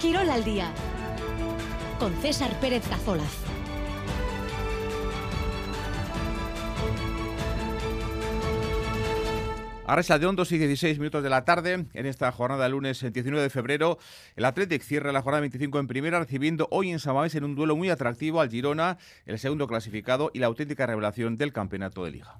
[0.00, 0.72] Quirol al día
[1.98, 3.36] con César Pérez Cazolaz.
[9.86, 11.84] Ahora es de 2 y 16 minutos de la tarde.
[11.92, 13.98] En esta jornada del lunes 19 de febrero,
[14.36, 17.76] el Athletic cierra la jornada 25 en primera, recibiendo hoy en Samamés en un duelo
[17.76, 18.96] muy atractivo al Girona,
[19.26, 22.38] el segundo clasificado y la auténtica revelación del campeonato de liga.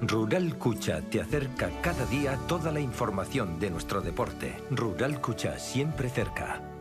[0.00, 4.54] Rural Cucha te acerca cada día toda la información de nuestro deporte.
[4.70, 6.73] Rural Cucha siempre cerca.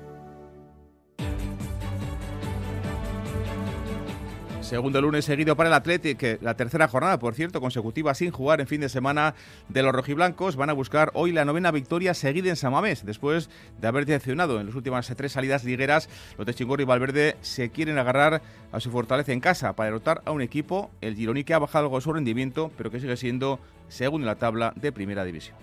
[4.73, 8.66] Segundo lunes seguido para el Athletic, la tercera jornada, por cierto, consecutiva sin jugar en
[8.66, 9.36] fin de semana
[9.70, 10.55] de los rojiblancos.
[10.55, 14.66] Van a buscar hoy la novena victoria seguida en Samamés, después de haber decepcionado en
[14.66, 16.09] las últimas tres salidas ligueras.
[16.40, 18.41] Los de Chingorri y Valverde se quieren agarrar
[18.72, 21.86] a su fortaleza en casa para derrotar a un equipo, el Gironi, que ha bajado
[21.86, 23.59] algo su rendimiento, pero que sigue siendo
[23.90, 25.55] segundo en la tabla de primera división.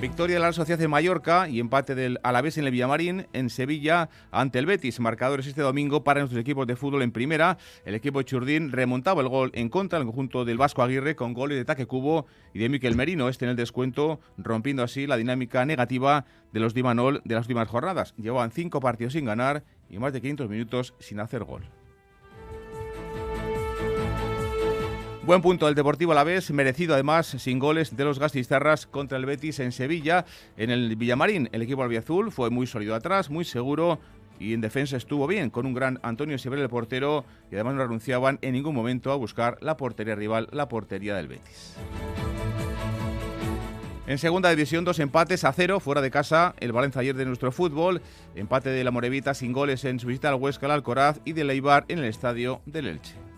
[0.00, 4.08] Victoria de la Sociedad de Mallorca y empate del Alavés en el Villamarín en Sevilla
[4.30, 4.98] ante el Betis.
[4.98, 7.58] Marcadores este domingo para nuestros equipos de fútbol en primera.
[7.84, 11.58] El equipo Churdín remontaba el gol en contra del conjunto del Vasco Aguirre con goles
[11.58, 15.66] de Taque Cubo y de Miquel Merino, este en el descuento, rompiendo así la dinámica
[15.66, 18.14] negativa de los Dimanol de las últimas jornadas.
[18.16, 21.79] Llevaban cinco partidos sin ganar y más de 500 minutos sin hacer gol.
[25.30, 29.16] Buen punto del Deportivo a la vez, merecido además, sin goles de los Gastistarras contra
[29.16, 30.24] el Betis en Sevilla.
[30.56, 34.00] En el Villamarín, el equipo albiazul fue muy sólido atrás, muy seguro
[34.40, 37.82] y en defensa estuvo bien, con un gran Antonio Sibrel, el portero, y además no
[37.82, 41.76] renunciaban en ningún momento a buscar la portería rival, la portería del Betis.
[44.08, 46.56] En segunda división, dos empates a cero fuera de casa.
[46.58, 48.02] El Valencia ayer de nuestro fútbol.
[48.34, 51.44] Empate de la Morevita sin goles en su visita al Huesca, al Alcoraz y de
[51.44, 53.29] Leibar en el estadio del Elche.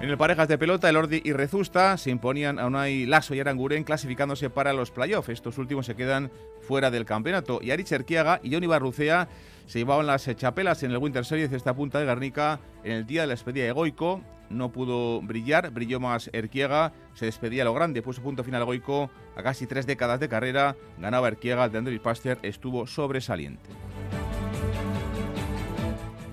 [0.00, 3.40] En el parejas de pelota, el Ordi y Rezusta se imponían a Unai Lasso y
[3.40, 5.28] Aranguren clasificándose para los playoffs.
[5.28, 7.58] Estos últimos se quedan fuera del campeonato.
[7.60, 9.28] Y Arich Erquiaga y Johnny Barrucea
[9.66, 13.06] se llevaban las chapelas en el Winter Series de esta punta de Garnica en el
[13.06, 14.22] día de la despedida de Goico.
[14.50, 19.10] No pudo brillar, brilló más Erquiega, se despedía a lo grande, puso punto final Goico
[19.36, 20.76] a casi tres décadas de carrera.
[20.98, 23.68] Ganaba Erquiega, el de Andrés Paster estuvo sobresaliente.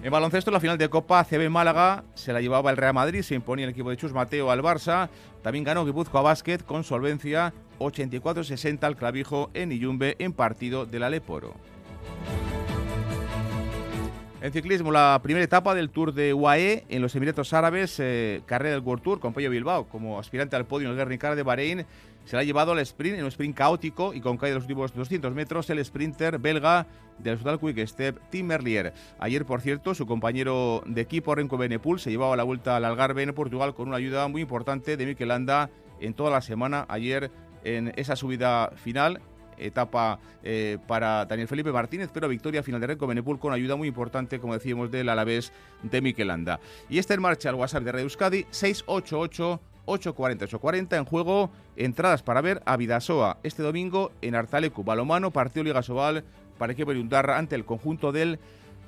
[0.05, 3.33] En baloncesto, la final de Copa CB Málaga se la llevaba el Real Madrid, se
[3.33, 5.09] imponía el equipo de Chus Mateo al Barça.
[5.41, 11.55] También ganó Guipúzcoa Básquet con solvencia 84-60 al clavijo en Iyumbe en partido del Aleporo.
[14.45, 18.75] En ciclismo, la primera etapa del Tour de UAE en los Emiratos Árabes, eh, carrera
[18.75, 21.87] del World Tour con Pello Bilbao como aspirante al podio en el Guernica de Bahrein,
[22.25, 24.65] se la ha llevado al sprint, en un sprint caótico y con caída de los
[24.65, 26.85] últimos 200 metros, el sprinter belga
[27.17, 28.93] del Total Quick Step, Tim Merlier.
[29.17, 33.23] Ayer, por cierto, su compañero de equipo, Renko Benepul, se llevaba la vuelta al Algarve
[33.23, 36.85] en Portugal con una ayuda muy importante de Mikel Landa en toda la semana.
[36.87, 37.31] Ayer,
[37.63, 39.21] en esa subida final,
[39.57, 43.87] etapa eh, para Daniel Felipe Martínez, pero victoria final de Renko Benepul con ayuda muy
[43.87, 45.51] importante, como decíamos, del Alavés
[45.83, 46.59] de Mikel Landa.
[46.89, 52.23] Y está en marcha el WhatsApp de Radio Euskadi, 688 840 840 en juego entradas
[52.23, 56.23] para ver a Vidasoa este domingo en Artalecu Balomano, partido Liga Sobal
[56.57, 58.39] para equipo de Undarra ante el conjunto del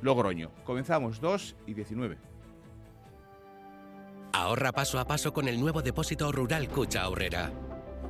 [0.02, 0.52] Logroño.
[0.64, 2.18] Comenzamos 2 y 19.
[4.34, 7.52] Ahorra paso a paso con el nuevo depósito rural Cucha Ahorrera.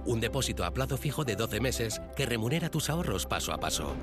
[0.07, 3.94] Un depósito a plazo fijo de 12 meses que remunera tus ahorros paso a paso.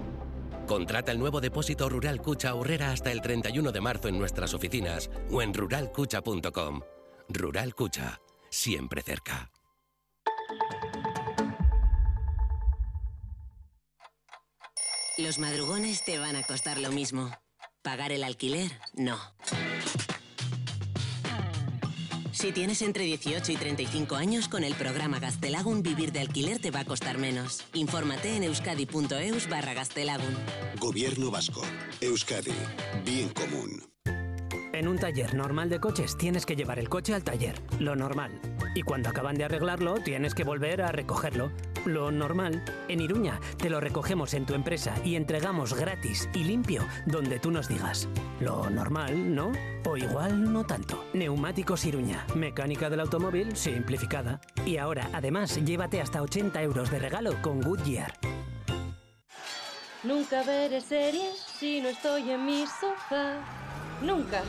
[0.67, 5.11] Contrata el nuevo depósito rural Cucha Ahorrera hasta el 31 de marzo en nuestras oficinas
[5.31, 6.83] o en ruralcucha.com.
[7.31, 8.21] Rural Cucha
[8.51, 9.51] siempre cerca.
[15.17, 17.31] Los madrugones te van a costar lo mismo.
[17.83, 19.19] Pagar el alquiler, no.
[22.45, 26.71] Si tienes entre 18 y 35 años, con el programa Gastelagun vivir de alquiler te
[26.71, 27.65] va a costar menos.
[27.73, 30.37] Infórmate en euskadi.eus barra Gastelagun.
[30.79, 31.63] Gobierno Vasco.
[32.03, 32.53] Euskadi.
[33.03, 33.83] Bien común.
[34.75, 38.39] En un taller normal de coches tienes que llevar el coche al taller, lo normal.
[38.75, 41.51] Y cuando acaban de arreglarlo tienes que volver a recogerlo,
[41.87, 42.65] lo normal.
[42.89, 47.51] En Iruña te lo recogemos en tu empresa y entregamos gratis y limpio donde tú
[47.51, 48.09] nos digas.
[48.41, 49.53] Lo normal, ¿no?
[49.87, 51.05] O igual no tanto.
[51.13, 54.41] Neumáticos Iruña, mecánica del automóvil simplificada.
[54.67, 58.13] Y ahora, además, llévate hasta 80 euros de regalo con Goodyear.
[60.03, 63.37] Nunca veré series si no estoy en mi sofá.
[64.03, 64.43] Nunca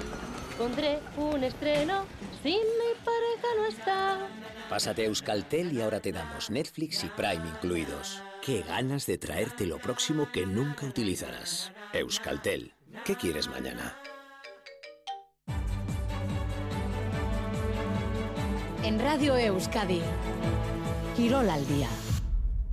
[0.57, 2.03] pondré un estreno
[2.43, 4.27] si mi pareja no está.
[4.69, 8.23] Pásate a Euskaltel y ahora te damos Netflix y Prime incluidos.
[8.41, 11.71] Qué ganas de traerte lo próximo que nunca utilizarás.
[11.93, 12.73] Euskaltel.
[13.03, 13.95] ¿Qué quieres mañana?
[18.83, 20.01] En Radio Euskadi,
[21.15, 21.89] Quirol al día.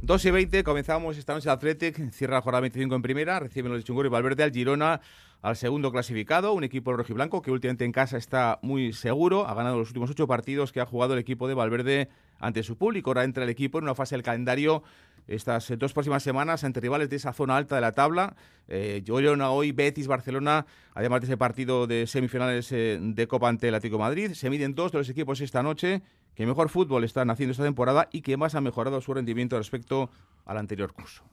[0.02, 3.84] 2 y 20, comenzamos esta noche Athletic, cierra la jornada 25 en primera, reciben los
[3.84, 5.00] de y Valverde al Girona,
[5.42, 9.76] al segundo clasificado, un equipo rojiblanco que últimamente en casa está muy seguro, ha ganado
[9.76, 12.08] los últimos ocho partidos que ha jugado el equipo de Valverde
[12.38, 13.10] ante su público.
[13.10, 14.84] Ahora entra el equipo en una fase del calendario
[15.26, 18.36] estas eh, dos próximas semanas ante rivales de esa zona alta de la tabla.
[18.68, 23.74] Eh, hoy, Betis, Barcelona, además de ese partido de semifinales eh, de Copa ante el
[23.74, 24.32] Atlético Madrid.
[24.34, 26.02] Se miden dos de los equipos esta noche
[26.36, 30.08] que mejor fútbol están haciendo esta temporada y que más han mejorado su rendimiento respecto
[30.44, 31.24] al anterior curso.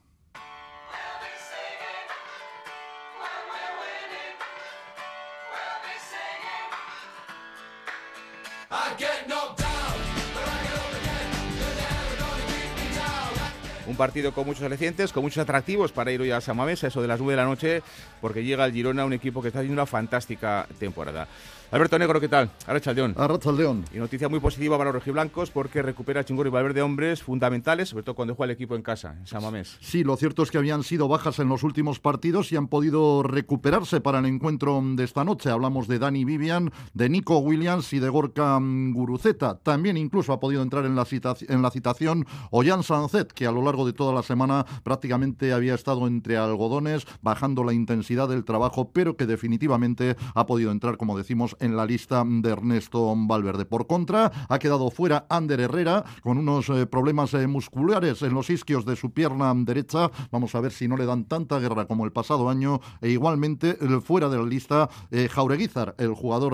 [13.89, 17.07] Un partido con muchos alicientes, con muchos atractivos para ir hoy a Samamés, eso de
[17.07, 17.81] las 9 de la noche,
[18.21, 21.27] porque llega el Girona, un equipo que está haciendo una fantástica temporada.
[21.71, 22.49] Alberto Negro, ¿qué tal?
[22.65, 23.13] Arracha León.
[23.15, 23.85] Arracha León.
[23.93, 28.01] Y noticia muy positiva para los rojiblancos porque recupera Chingor y Valverde hombres fundamentales, sobre
[28.01, 29.77] todo cuando juega el equipo en casa, en San Mamés.
[29.79, 33.21] Sí, lo cierto es que habían sido bajas en los últimos partidos y han podido
[33.21, 35.51] recuperarse para el encuentro de esta noche.
[35.51, 39.59] Hablamos de Dani Vivian, de Nico Williams y de Gorka Guruceta.
[39.59, 41.05] También incluso ha podido entrar en la,
[41.47, 45.75] en la citación Ollán Sanzet, que a lo largo de toda la semana prácticamente había
[45.75, 51.15] estado entre algodones, bajando la intensidad del trabajo, pero que definitivamente ha podido entrar, como
[51.15, 53.65] decimos, en la lista de Ernesto Valverde.
[53.65, 58.49] Por contra, ha quedado fuera Ander Herrera con unos eh, problemas eh, musculares en los
[58.49, 60.11] isquios de su pierna derecha.
[60.31, 62.79] Vamos a ver si no le dan tanta guerra como el pasado año.
[63.01, 66.53] E igualmente, fuera de la lista, eh, Jaureguizar, el jugador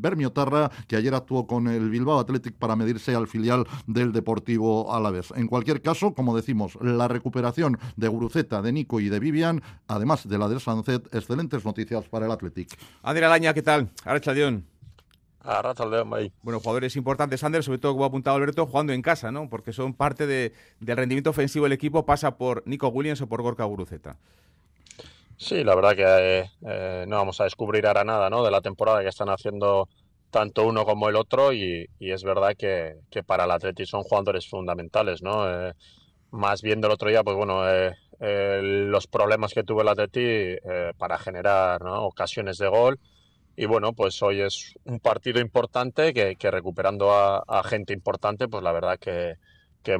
[0.00, 5.32] Bermiotarra, que ayer actuó con el Bilbao Athletic para medirse al filial del Deportivo Alavés.
[5.36, 10.28] En cualquier caso, como decimos, la recuperación de Guruceta, de Nico y de Vivian, además
[10.28, 12.76] de la de Sanzet, excelentes noticias para el Athletic.
[13.02, 13.90] Ander Alaña, ¿qué tal?
[14.44, 14.74] Dion.
[15.44, 15.74] A
[16.16, 16.32] ahí.
[16.42, 19.50] Bueno, jugadores importantes, Sander, sobre todo como ha apuntado Alberto, jugando en casa, ¿no?
[19.50, 23.42] Porque son parte de, del rendimiento ofensivo del equipo, pasa por Nico Williams o por
[23.42, 24.16] Gorka Guruceta.
[25.36, 28.42] Sí, la verdad que eh, no vamos a descubrir ahora nada, ¿no?
[28.42, 29.86] De la temporada que están haciendo
[30.30, 32.96] tanto uno como el otro y, es verdad que,
[33.26, 35.46] para el Atleti son jugadores fundamentales, ¿no?
[35.46, 35.74] Eh,
[36.30, 37.92] más viendo el otro día, pues bueno, eh,
[38.62, 40.56] los problemas que tuvo el Atleti
[40.96, 42.98] para generar ocasiones de gol
[43.56, 48.72] y bueno, pues hoy es un partido importante que, recuperando a, gente importante, pues la
[48.72, 49.36] verdad que,
[49.82, 49.98] que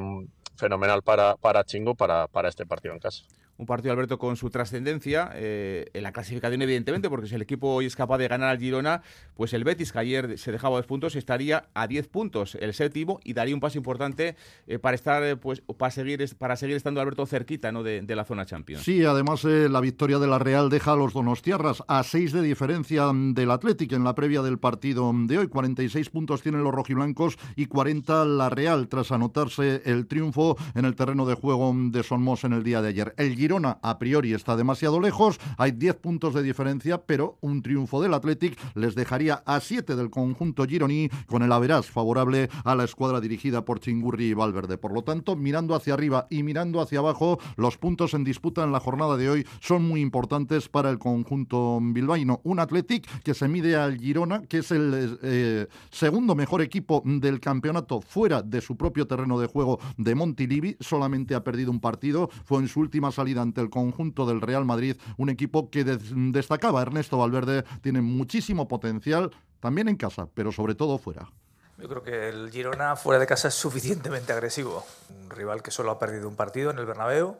[0.56, 3.24] fenomenal para, para Chingo para este partido en casa
[3.56, 7.68] un partido, Alberto, con su trascendencia eh, en la clasificación, evidentemente, porque si el equipo
[7.68, 9.02] hoy es capaz de ganar al Girona,
[9.34, 13.20] pues el Betis, que ayer se dejaba dos puntos, estaría a 10 puntos, el séptimo,
[13.24, 14.36] y daría un paso importante
[14.66, 17.82] eh, para estar, eh, pues, para seguir, para seguir estando, Alberto, cerquita ¿no?
[17.82, 18.84] de, la zona Champions.
[18.84, 23.10] Sí, además la victoria de la Real deja a los Donostiarras a 6 de diferencia
[23.12, 25.48] del Atlético en la previa del partido de hoy.
[25.48, 30.94] 46 puntos tienen los rojiblancos y 40 la Real, tras anotarse el triunfo en el
[30.94, 33.14] terreno de juego de Sonmos en el día de ayer.
[33.44, 38.14] Girona a priori está demasiado lejos, hay 10 puntos de diferencia, pero un triunfo del
[38.14, 43.20] Athletic les dejaría a 7 del conjunto gironí con el Averas favorable a la escuadra
[43.20, 44.78] dirigida por Chingurri y Valverde.
[44.78, 48.72] Por lo tanto, mirando hacia arriba y mirando hacia abajo, los puntos en disputa en
[48.72, 52.40] la jornada de hoy son muy importantes para el conjunto bilbaíno.
[52.44, 57.40] Un Athletic que se mide al Girona, que es el eh, segundo mejor equipo del
[57.40, 62.30] campeonato fuera de su propio terreno de juego de Montilivi, solamente ha perdido un partido,
[62.46, 66.82] fue en su última salida ante el conjunto del Real Madrid, un equipo que destacaba
[66.82, 71.30] Ernesto Valverde, tiene muchísimo potencial, también en casa, pero sobre todo fuera.
[71.78, 74.84] Yo creo que el Girona fuera de casa es suficientemente agresivo.
[75.10, 77.36] Un rival que solo ha perdido un partido en el Bernabéu,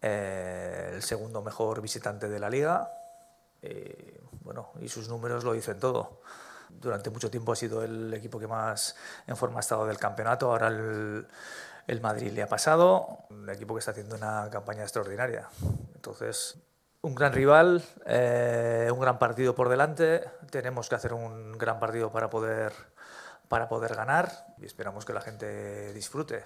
[0.00, 2.90] eh, el segundo mejor visitante de la liga,
[3.62, 6.20] eh, bueno, y sus números lo dicen todo.
[6.68, 10.50] Durante mucho tiempo ha sido el equipo que más en forma ha estado del campeonato,
[10.50, 11.26] ahora el
[11.86, 15.48] el Madrid le ha pasado, un equipo que está haciendo una campaña extraordinaria.
[15.94, 16.58] Entonces,
[17.02, 20.22] un gran rival, eh, un gran partido por delante.
[20.50, 22.72] Tenemos que hacer un gran partido para poder,
[23.48, 26.44] para poder ganar y esperamos que la gente disfrute.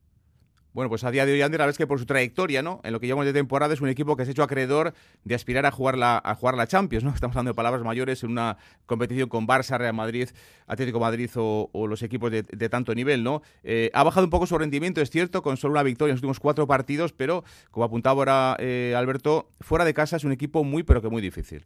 [0.77, 2.83] Bueno, pues a día de hoy, Ander, la vez que por su trayectoria, ¿no?
[2.85, 4.93] En lo que llevamos de temporada es un equipo que se ha hecho acreedor
[5.25, 7.11] de aspirar a jugar la, a jugar la Champions, ¿no?
[7.15, 10.29] Estamos hablando de palabras mayores en una competición con Barça, Real Madrid,
[10.67, 13.41] Atlético Madrid o, los equipos de, tanto nivel, ¿no?
[13.65, 16.19] Eh, ha bajado un poco su rendimiento, es cierto, con solo una victoria en los
[16.19, 20.63] últimos cuatro partidos, pero como apuntaba ahora eh, Alberto, fuera de casa es un equipo
[20.63, 21.65] muy, pero que muy difícil.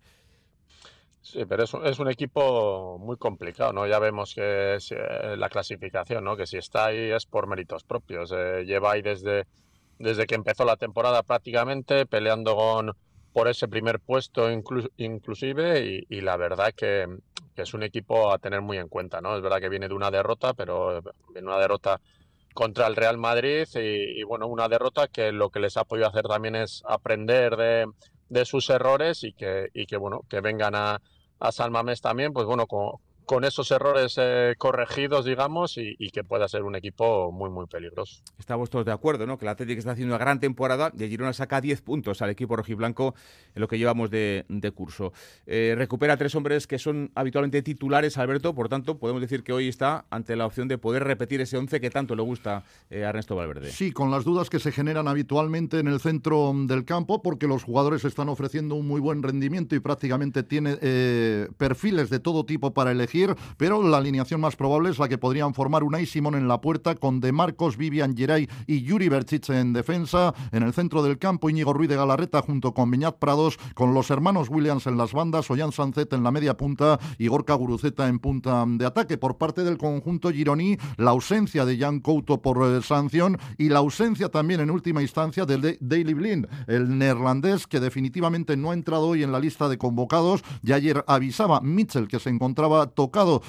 [1.32, 3.86] Sí, pero es un, equipo muy complicado, ¿no?
[3.86, 6.36] Ya vemos que es, eh, la clasificación, ¿no?
[6.36, 8.32] Que si está ahí es por méritos propios.
[8.36, 9.46] Eh, lleva ahí desde,
[10.00, 12.96] desde que empezó la temporada prácticamente peleando con,
[13.32, 14.50] por ese primer puesto
[14.96, 17.06] inclusive y, la verdad que,
[17.54, 19.36] que, es un equipo a tener muy en cuenta, ¿no?
[19.36, 21.00] Es verdad que viene de una derrota, pero
[21.32, 22.00] viene una derrota
[22.54, 26.24] contra el Real Madrid y, bueno, una derrota que lo que les ha podido hacer
[26.24, 27.86] también es aprender de,
[28.28, 31.00] de sus errores y que, y que bueno, que vengan a,
[31.40, 32.92] a San Mamés también, pues bueno, con,
[33.30, 38.24] con esos errores eh, corregidos, digamos, y, que pueda ser un equipo muy, muy peligroso.
[38.40, 39.38] Estamos todos de acuerdo, ¿no?
[39.38, 42.30] Que la Atlético está haciendo una gran temporada y el Girona saca 10 puntos al
[42.30, 43.14] equipo rojiblanco
[43.54, 44.44] en lo que llevamos de,
[44.74, 45.12] curso.
[45.46, 49.68] Eh, recupera tres hombres que son habitualmente titulares, Alberto, por tanto, podemos decir que hoy
[49.68, 53.10] está ante la opción de poder repetir ese 11 que tanto le gusta eh, a
[53.10, 53.70] Ernesto Valverde.
[53.70, 57.62] Sí, con las dudas que se generan habitualmente en el centro del campo, porque los
[57.62, 60.76] jugadores están ofreciendo un muy buen rendimiento y prácticamente tiene
[61.56, 63.19] perfiles de todo tipo para elegir
[63.56, 66.94] pero la alineación más probable es la que podrían formar Unai Simón en la puerta
[66.94, 70.34] con De Marcos, Vivian Geray y Yuri Berchich en defensa.
[70.52, 74.10] En el centro del campo, Íñigo Ruiz de Galarreta junto con Viñat Prados, con los
[74.10, 78.18] hermanos Williams en las bandas, Ollán Sancet en la media punta y Gorka Guruceta en
[78.18, 79.18] punta de ataque.
[79.18, 83.80] Por parte del conjunto Gironi, la ausencia de Jan Couto por eh, sanción y la
[83.80, 89.08] ausencia también en última instancia de Daily Blind, el neerlandés que definitivamente no ha entrado
[89.08, 90.42] hoy en la lista de convocados.
[90.62, 92.86] Y ayer avisaba Mitchell que se encontraba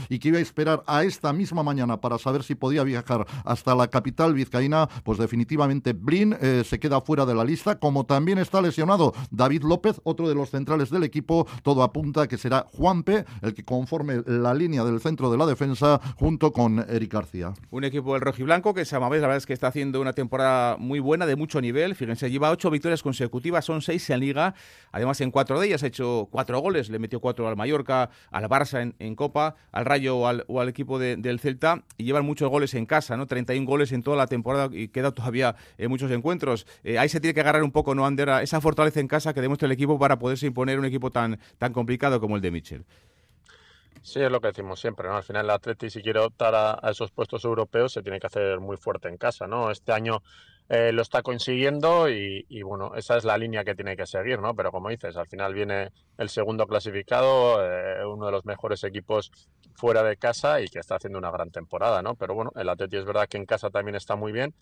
[0.10, 3.76] y que iba a esperar a esta misma mañana para saber si podía viajar hasta
[3.76, 8.38] la capital vizcaína, pues definitivamente Brin eh, se queda fuera de la lista, como también
[8.38, 13.26] está lesionado David López, otro de los centrales del equipo, todo apunta que será Juanpe
[13.42, 17.54] el que conforme la línea del centro de la defensa junto con Eric García.
[17.70, 21.00] Un equipo del rojiblanco que Samamés la verdad es que está haciendo una temporada muy
[21.00, 24.54] buena, de mucho nivel, fíjense, lleva ocho victorias consecutivas, son seis en Liga,
[24.92, 28.46] además en cuatro de ellas ha hecho cuatro goles, le metió cuatro al Mallorca, al
[28.50, 29.41] Barça en Copa,
[29.72, 33.26] al Rayo o al, equipo del Celta y llevan muchos goles en casa, ¿no?
[33.26, 36.66] 31 goles en toda la temporada y queda todavía en muchos encuentros.
[36.84, 38.30] Eh, ahí se tiene que agarrar un poco, ¿no, Ander?
[38.42, 41.74] Esa fortaleza en casa que demuestra el equipo para poderse imponer un equipo tan, tan
[41.74, 42.86] complicado como el de Michel.
[44.02, 45.18] Sí, es lo que decimos siempre, ¿no?
[45.18, 48.28] Al final el Atleti si quiere optar a, a, esos puestos europeos se tiene que
[48.28, 49.70] hacer muy fuerte en casa, ¿no?
[49.70, 50.24] Este año
[50.70, 54.56] eh, lo está consiguiendo y, bueno, esa es la línea que tiene que seguir, ¿no?
[54.56, 59.32] Pero como dices, al final viene el segundo clasificado, eh, uno de los mejores equipos
[59.76, 62.16] fuera de casa y que está haciendo una gran temporada, ¿no?
[62.16, 64.54] Pero bueno, el Atleti es verdad que en casa también está muy bien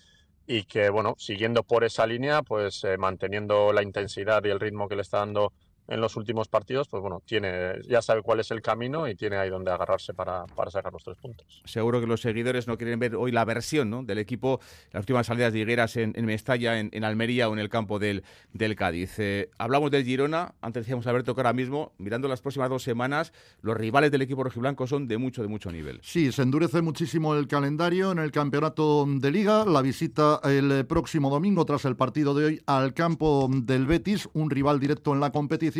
[0.47, 4.87] y que, bueno, siguiendo por esa línea, pues eh, manteniendo la intensidad y el ritmo
[4.87, 5.53] que le está dando
[5.89, 9.37] en los últimos partidos, pues bueno, tiene, ya sabe cuál es el camino y tiene
[9.37, 11.61] ahí donde agarrarse para, para sacar los tres puntos.
[11.65, 14.03] Seguro que los seguidores no quieren ver hoy la versión ¿no?
[14.03, 14.59] del equipo,
[14.91, 18.75] las últimas salidas de Higueras en, Mestalla, en, Almería o en el campo del, del
[18.75, 19.17] Cádiz.
[19.17, 23.33] Eh, hablamos del Girona, antes decíamos Alberto que ahora mismo, mirando las próximas dos semanas,
[23.61, 25.99] los rivales del equipo rojiblanco son de mucho, de mucho nivel.
[26.03, 31.31] Sí, se endurece muchísimo el calendario en el campeonato de Liga, la visita el próximo
[31.31, 35.31] domingo tras el partido de hoy al campo del Betis, un rival directo en la
[35.31, 35.78] competición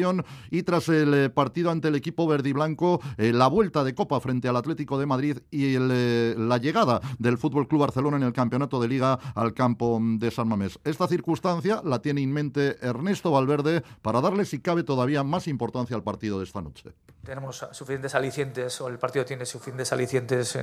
[0.50, 3.94] y tras el eh, partido ante el equipo verde y blanco, eh, la vuelta de
[3.94, 8.24] Copa frente al Atlético de Madrid y eh, la llegada del Fútbol Club Barcelona en
[8.24, 10.80] el campeonato de Liga al campo de San Mamés.
[10.84, 15.96] Esta circunstancia la tiene en mente Ernesto Valverde para darle, si cabe, todavía más importancia
[15.96, 16.94] al partido de esta noche.
[17.24, 20.58] Tenemos suficientes alicientes, o el partido tiene suficientes alicientes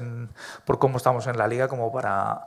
[0.64, 2.46] por cómo estamos en la Liga, como para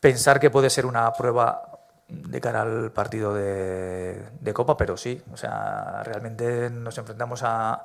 [0.00, 1.73] pensar que puede ser una prueba
[2.22, 7.82] de cara al partido de, Copa, pero sí, o sea, realmente nos enfrentamos a,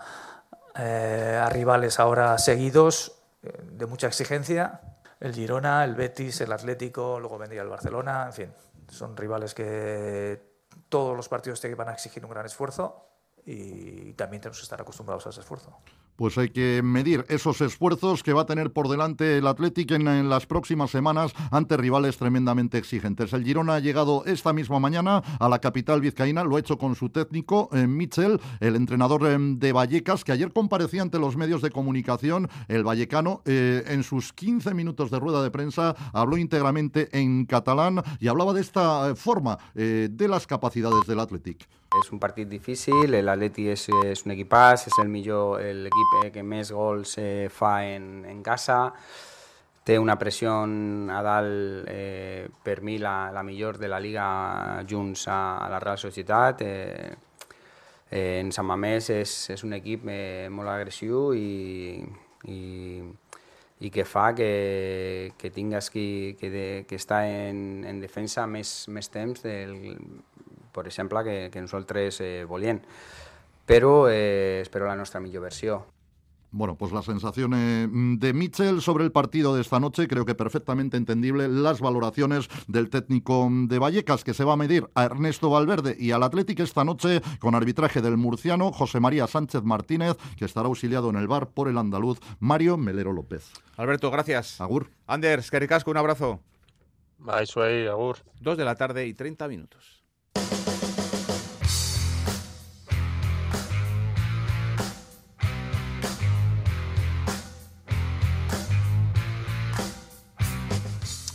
[0.76, 4.82] eh, rivales ahora seguidos eh, de mucha exigencia.
[5.20, 8.54] El Girona, el Betis, el Atlético, luego vendría el Barcelona, en fin,
[8.88, 10.42] son rivales que
[10.88, 13.06] todos los partidos te van a exigir un gran esfuerzo
[13.46, 15.80] y también tenemos que estar acostumbrados a ese esfuerzo
[16.20, 20.28] pues hay que medir esos esfuerzos que va a tener por delante el Athletic en,
[20.28, 23.32] las próximas semanas ante rivales tremendamente exigentes.
[23.32, 26.96] El Girona ha llegado esta misma mañana a la capital vizcaína, lo ha hecho con
[26.96, 31.62] su técnico eh, Michel, el entrenador eh, de Vallecas, que ayer comparecía ante los medios
[31.62, 32.50] de comunicación.
[32.68, 38.04] El vallecano, eh, en sus 15 minutos de rueda de prensa, habló íntegramente en catalán
[38.20, 41.66] y hablaba de esta forma de las capacidades del Athletic.
[41.98, 46.70] És un partit difícil, l'Atleti és, és un equipàs, és el millor l'equip que més
[46.70, 48.92] gols eh, fa en, en casa,
[49.90, 54.28] té una pressió a dalt, eh, per mi la, la millor de la Liga
[54.86, 56.62] junts a, a la Real Societat.
[56.62, 57.10] Eh,
[58.12, 62.06] eh, en Sant Mamés és, és un equip eh, molt agressiu i,
[62.54, 62.60] i,
[63.82, 66.06] i que fa que, que tingues que,
[66.38, 69.74] que, de, que està en, en defensa més, més temps del,
[70.74, 72.82] per exemple, que, que nosaltres eh, volien.
[73.66, 75.86] Però eh, espero la nostra millor versió.
[76.52, 80.34] Bueno, pues la sensación eh, de Mitchell sobre el partido de esta noche, creo que
[80.34, 85.52] perfectamente entendible las valoraciones del técnico de Vallecas, que se va a medir a Ernesto
[85.52, 90.46] Valverde y al Atlético esta noche con arbitraje del murciano José María Sánchez Martínez, que
[90.46, 93.52] estará auxiliado en el bar por el andaluz Mario Melero López.
[93.78, 94.60] Alberto, gracias.
[94.60, 94.90] Agur.
[95.06, 96.40] Anders, Caricasco, un abrazo.
[97.40, 98.18] Eso ahí, Agur.
[98.42, 99.99] Dos de la tarde y 30 minutos.
[100.36, 100.79] Thank you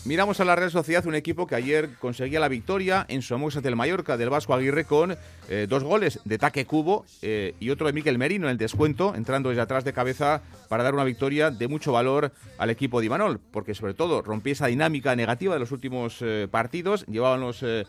[0.07, 3.71] Miramos a la Real Sociedad, un equipo que ayer conseguía la victoria en Somos ante
[3.71, 5.17] el Mallorca del Vasco Aguirre con
[5.49, 9.15] eh, dos goles de Taque Cubo eh, y otro de Miquel Merino en el descuento,
[9.15, 13.07] entrando desde atrás de cabeza para dar una victoria de mucho valor al equipo de
[13.07, 17.07] Imanol, porque sobre todo rompía esa dinámica negativa de los últimos eh, partidos.
[17.07, 17.87] Llevaban los eh,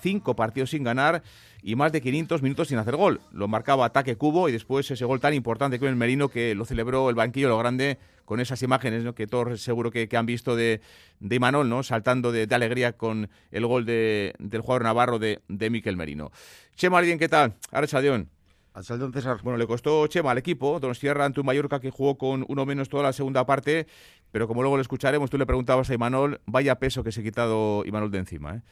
[0.00, 1.24] cinco partidos sin ganar
[1.64, 3.20] y más de 500 minutos sin hacer gol.
[3.32, 6.64] Lo marcaba ataque cubo y después ese gol tan importante con el Merino que lo
[6.64, 7.98] celebró el banquillo lo grande
[8.28, 9.14] con esas imágenes ¿no?
[9.14, 10.82] que todos seguro que, han visto de,
[11.18, 11.82] de Imanol, ¿no?
[11.82, 16.30] saltando de, alegría con el gol de, del jugador navarro de, de Miquel Merino.
[16.76, 17.54] Chema, ¿alguien qué tal?
[17.72, 18.28] Arrechadión.
[18.74, 19.40] Al César.
[19.42, 22.90] Bueno, le costó Chema al equipo, Donostia ante un Mallorca que jugó con uno menos
[22.90, 23.86] toda la segunda parte,
[24.30, 27.24] pero como luego lo escucharemos, tú le preguntabas a Imanol, vaya peso que se ha
[27.24, 28.56] quitado Imanol de encima.
[28.56, 28.62] ¿eh?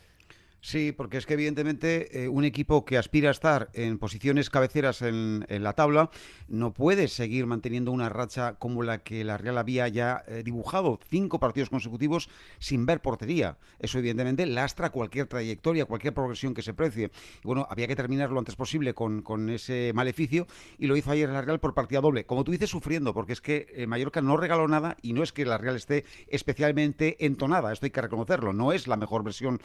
[0.61, 5.03] Sí, porque es que evidentemente eh, un equipo que aspira a estar en posiciones cabeceras
[5.03, 6.11] en, la tabla
[6.49, 10.99] no puede seguir manteniendo una racha como la que la Real había ya eh, dibujado,
[11.09, 13.59] cinco partidos consecutivos sin ver portería.
[13.79, 17.11] Eso evidentemente lastra cualquier trayectoria, cualquier progresión que se precie.
[17.45, 20.47] Bueno, había que terminar lo antes posible con, ese maleficio
[20.79, 22.27] y lo hizo ayer la Real por partida doble.
[22.27, 25.33] Como tú dices, sufriendo, porque es que eh, Mallorca no regaló nada y no es
[25.33, 29.61] que la Real esté especialmente entonada, esto hay que reconocerlo, no es la mejor versión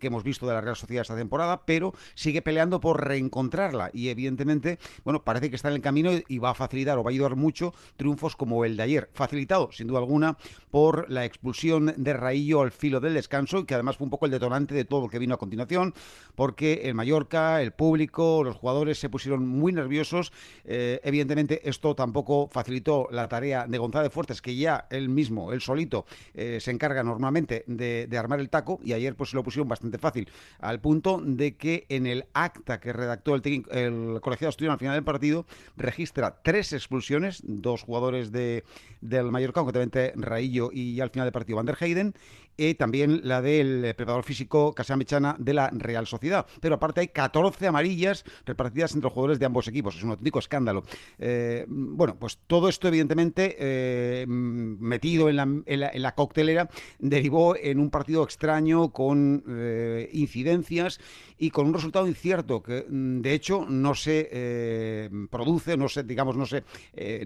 [0.00, 3.90] que hemos visto de la Real Sociedad esta temporada, pero sigue peleando por reencontrarla.
[3.94, 7.10] Y evidentemente, bueno, parece que está en el camino y va a facilitar o va
[7.10, 10.36] a ayudar mucho triunfos como el de ayer, facilitado sin duda alguna
[10.70, 14.26] por la expulsión de Raillo al filo del descanso y que además fue un poco
[14.26, 15.94] el detonante de todo lo que vino a continuación,
[16.34, 20.32] porque el Mallorca, el público, los jugadores se pusieron muy nerviosos.
[20.64, 25.60] Eh, evidentemente esto tampoco facilitó la tarea de González Fuertes, que ya él mismo, él
[25.60, 29.68] solito, eh, se encarga normalmente de, de, armar el taco y ayer pues lo pusieron
[29.68, 30.25] bastante fácil
[30.58, 34.94] al punto de que en el acta que redactó el, el colegiado estudiante al final
[34.94, 35.46] del partido
[35.76, 38.64] registra tres expulsiones, dos jugadores de,
[39.00, 42.14] del Mallorca, concretamente Raillo y al final del partido Van der Heyden,
[42.56, 46.46] y también la del preparador físico Casán Mechana de la Real Sociedad.
[46.60, 49.96] Pero aparte hay 14 amarillas repartidas entre los jugadores de ambos equipos.
[49.96, 50.82] Es un auténtico escándalo.
[51.18, 57.78] Eh, bueno, pues todo esto evidentemente eh, metido en la, en, la, coctelera derivó en
[57.78, 61.00] un partido extraño con eh, incidencias
[61.38, 66.36] y con un resultado incierto que mm, de hecho no se produce, no se, digamos,
[66.36, 66.64] no se,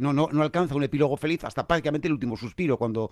[0.00, 3.10] no, no, no, alcanza un epílogo feliz hasta prácticamente el último suspiro cuando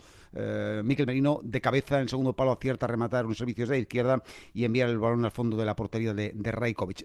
[0.84, 4.22] Miquel Merino de cabeza en el segundo palo acierta a rematar un servicio de izquierda
[4.52, 6.52] y enviar el balón al fondo de la portería de, de.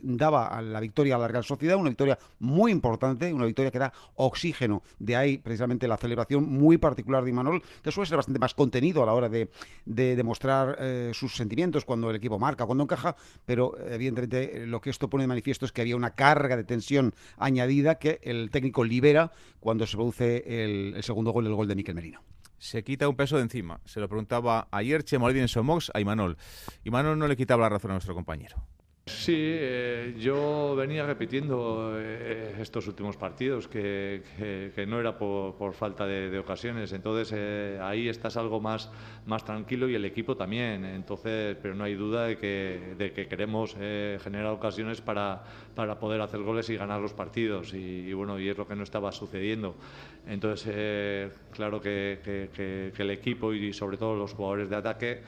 [0.01, 3.93] Daba la victoria a la Real Sociedad, una victoria muy importante, una victoria que da
[4.15, 4.84] oxígeno.
[4.99, 9.03] De ahí precisamente la celebración muy particular de Imanol, que suele ser bastante más contenido
[9.03, 9.49] a la hora de,
[9.86, 15.10] demostrar eh, sus sentimientos cuando el equipo marca, cuando encaja, pero evidentemente lo que esto
[15.10, 19.32] pone de manifiesto es que había una carga de tensión añadida que el técnico libera
[19.60, 22.22] cuando se produce el, segundo gol, el gol de Miquel Merino
[22.58, 23.82] se quita un peso de encima.
[23.84, 26.38] Se lo preguntaba ayer Chemo Somox a Imanol.
[26.86, 28.56] Imanol no le quitaba la razón a nuestro compañero.
[29.05, 34.23] Sí, eh, yo venía repitiendo eh, estos últimos partidos que,
[34.87, 38.89] no era por, falta de, ocasiones, entonces eh, ahí estás algo más,
[39.25, 43.27] más tranquilo y el equipo también, entonces, pero no hay duda de que, de que
[43.27, 45.43] queremos generar ocasiones para,
[45.75, 47.73] para, poder hacer goles y ganar los partidos.
[47.73, 49.75] Y, bueno, y es lo que no estaba sucediendo.
[50.27, 55.23] Entonces, claro que, que el equipo y sobre todo los jugadores de ataque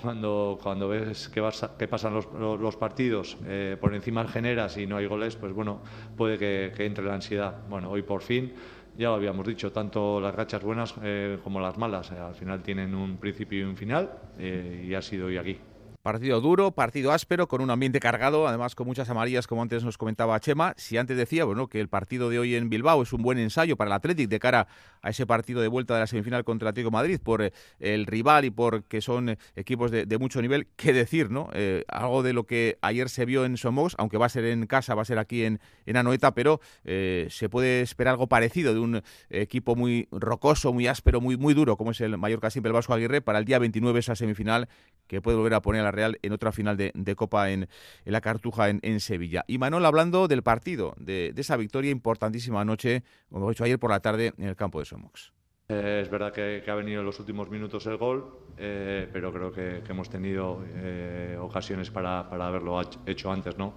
[0.00, 4.86] cuando, cuando ves que, vas que pasan los, los partidos, eh, por encima generas y
[4.86, 5.82] no hay goles, pues bueno,
[6.16, 7.54] puede que, entre la ansiedad.
[7.68, 8.52] Bueno, hoy por fin,
[8.96, 12.62] ya lo habíamos dicho, tanto las rachas buenas eh, como las malas, eh, al final
[12.62, 15.58] tienen un principio y un final, y ha sido hoy aquí.
[16.02, 19.98] Partido duro, partido áspero, con un ambiente cargado, además con muchas amarillas, como antes nos
[19.98, 20.72] comentaba Chema.
[20.78, 23.76] Si antes decía bueno, que el partido de hoy en Bilbao es un buen ensayo
[23.76, 24.66] para el Athletic de cara
[25.02, 28.06] a ese partido de vuelta de la semifinal contra el Atlético Madrid, por eh, el
[28.06, 31.50] rival y por que son eh, equipos de, mucho nivel, qué decir, ¿no?
[31.52, 34.66] Eh, algo de lo que ayer se vio en Somos, aunque va a ser en
[34.66, 38.80] casa, va a ser aquí en, en Anoeta, pero se puede esperar algo parecido de
[38.80, 42.74] un equipo muy rocoso, muy áspero, muy, muy duro, como es el Mallorca siempre el
[42.74, 44.68] Vasco Aguirre, para el día 29 esa semifinal
[45.06, 47.68] que puede volver a poner a la Real en otra final de, Copa en,
[48.04, 49.44] la Cartuja en, Sevilla.
[49.46, 53.90] Y Manuel hablando del partido, de, esa victoria importantísima anoche, como hemos dicho ayer por
[53.90, 55.32] la tarde, en el campo de Somox.
[55.68, 58.24] Eh, es verdad que, ha venido en los últimos minutos el gol,
[58.58, 63.74] eh, pero creo que, hemos tenido eh, ocasiones para, haberlo hecho antes, ¿no?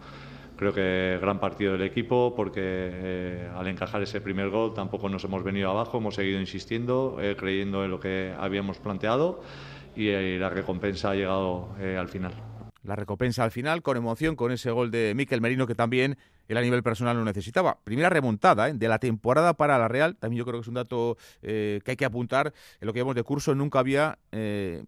[0.55, 5.43] Creo que gran partido del equipo porque al encajar ese primer gol tampoco nos hemos
[5.43, 9.41] venido abajo, hemos seguido insistiendo, creyendo en lo que habíamos planteado
[9.95, 12.33] y eh, la recompensa ha llegado eh, al final.
[12.83, 16.57] La recompensa al final, con emoción, con ese gol de Miquel Merino que también él
[16.57, 17.77] a nivel personal lo necesitaba.
[17.83, 18.73] Primera remontada ¿eh?
[18.73, 21.95] de la temporada para la Real, también yo creo que es un dato que hay
[21.95, 22.53] que apuntar.
[22.79, 24.17] En lo que vemos de curso, nunca había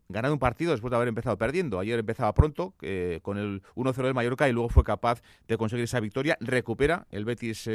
[0.10, 1.80] ganado un partido después de haber empezado perdiendo.
[1.80, 2.74] Ayer empezaba pronto
[3.22, 6.38] con el 1-0 del Mallorca y luego fue capaz de conseguir esa victoria.
[6.39, 7.70] Recupera, el Betis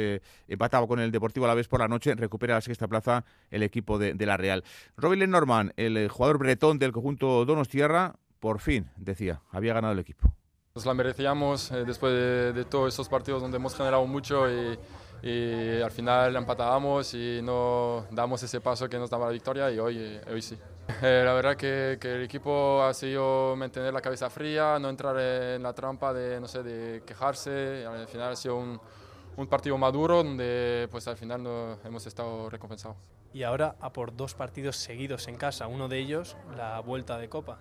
[0.47, 3.63] empataba con el Deportivo a la vez por la noche, recupera la sexta plaza el
[3.63, 4.63] equipo de, la Real.
[4.97, 10.33] Robin Norman, el jugador bretón del conjunto Donos-Tierra, por fin, decía, había ganado el equipo.
[10.73, 14.79] Nos la merecíamos eh, después de, todos esos partidos donde hemos generado mucho y,
[15.83, 19.97] al final empatábamos y no damos ese paso que nos daba la victoria y hoy,
[19.99, 20.57] eh, hoy sí.
[21.01, 25.19] Eh, la verdad que, que, el equipo ha sido mantener la cabeza fría, no entrar
[25.19, 27.85] en la trampa de, no sé, de quejarse.
[27.85, 28.79] Al final ha sido un,
[29.35, 32.97] un partido maduro donde pues al final no, hemos estado recompensados.
[33.33, 37.29] Y ahora a por dos partidos seguidos en casa, uno de ellos la vuelta de
[37.29, 37.59] Copa.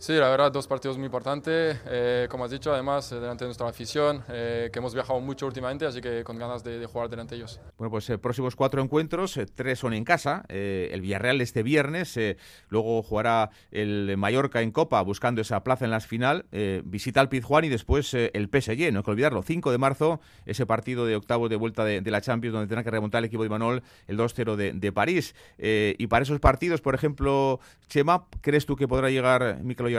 [0.00, 1.78] Sí, la verdad, dos partidos muy importantes.
[1.86, 5.44] Eh, como has dicho, además, eh, delante de nuestra afición, eh, que hemos viajado mucho
[5.44, 7.60] últimamente, así que con ganas de, jugar delante de ellos.
[7.76, 10.46] Bueno, pues próximos cuatro encuentros, tres son en casa.
[10.48, 12.18] el Villarreal este viernes,
[12.70, 16.46] luego jugará el Mallorca en Copa, buscando esa plaza en la final.
[16.84, 19.42] visita al Pizjuán y después el PSG, no hay que olvidarlo.
[19.42, 22.90] 5 de marzo, ese partido de octavos de vuelta de, la Champions, donde tendrá que
[22.90, 25.34] remontar el equipo de Imanol el 2-0 de, de, París.
[25.58, 29.89] y para esos partidos, por ejemplo, Chema, ¿crees tú que podrá llegar Mikel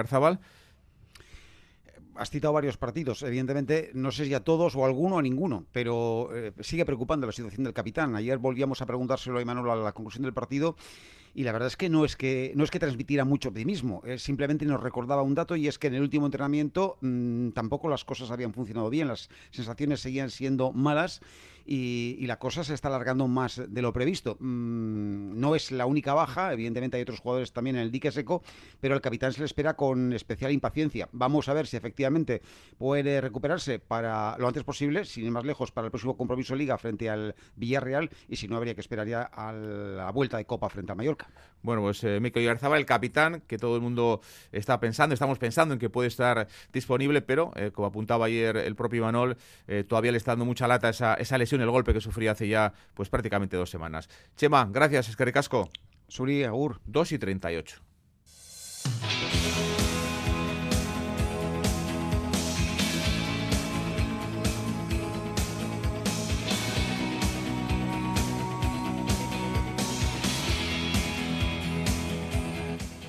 [2.15, 5.65] Has citado varios partidos, evidentemente, no sé si a todos o a alguno o ninguno,
[5.71, 8.15] pero eh, sigue preocupando la situación del capitán.
[8.15, 10.75] Ayer volvíamos a preguntárselo a Imanol a la conclusión del partido
[11.33, 14.65] y la verdad es que no es que no es que transmitiera mucho optimismo, simplemente
[14.65, 18.31] nos recordaba un dato y es que en el último entrenamiento mm, tampoco las cosas
[18.31, 21.21] habían funcionado bien, las sensaciones seguían siendo malas
[21.65, 24.37] y, la cosa se está alargando más de lo previsto.
[24.39, 28.43] Mm, no es la única baja, evidentemente hay otros jugadores también en el dique seco,
[28.79, 31.09] pero al capitán se le espera con especial impaciencia.
[31.11, 32.41] Vamos a ver si efectivamente
[32.77, 36.77] puede recuperarse para lo antes posible, sin ir más lejos, para el próximo compromiso Liga
[36.77, 40.69] frente al Villarreal y si no habría que esperar ya a la vuelta de Copa
[40.69, 41.27] frente al Mallorca.
[41.63, 44.21] Bueno, pues eh, Mikel el capitán, que todo el mundo
[44.51, 48.75] está pensando, estamos pensando en que puede estar disponible, pero eh, como apuntaba ayer el
[48.75, 52.01] propio Imanol, eh, todavía le está dando mucha lata esa, esa lesión el golpe que
[52.01, 54.09] sufría hace ya pues prácticamente dos semanas.
[54.35, 55.69] Chema, gracias, Escaricasco.
[56.07, 56.81] Suri, Agur.
[56.85, 57.81] 2 y 38.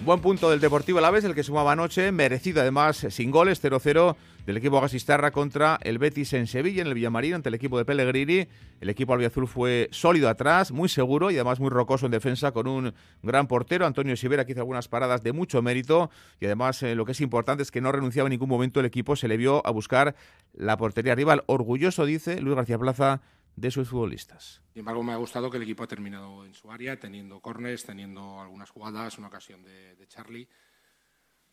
[0.04, 3.62] Buen punto del Deportivo a la vez, el que sumaba anoche, merecido además, sin goles,
[3.62, 7.78] 0-0 del equipo Gasistarra contra el Betis en Sevilla, en el Villamarín, ante el equipo
[7.78, 8.48] de Pellegrini.
[8.80, 12.66] El equipo albiazul fue sólido atrás, muy seguro y además muy rocoso en defensa con
[12.66, 16.10] un gran portero, Antonio Sivera, que hizo algunas paradas de mucho mérito
[16.40, 18.86] y además eh, lo que es importante es que no renunciaba en ningún momento el
[18.86, 20.16] equipo, se le vio a buscar
[20.52, 21.44] la portería rival.
[21.46, 23.20] Orgulloso, dice Luis García Plaza,
[23.56, 24.62] de sus futbolistas.
[24.72, 27.84] Sin embargo, me ha gustado que el equipo ha terminado en su área, teniendo corners,
[27.84, 30.48] teniendo algunas jugadas, una ocasión de, de Charlie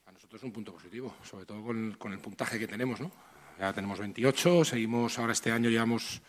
[0.09, 3.11] a nosotros es un punto positivo, sobre todo con, el puntaje que tenemos, ¿no?
[3.59, 6.19] Ya tenemos 28, seguimos ahora este año llevamos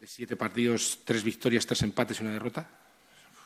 [0.00, 2.68] de siete partidos, tres victorias, tres empates y una derrota.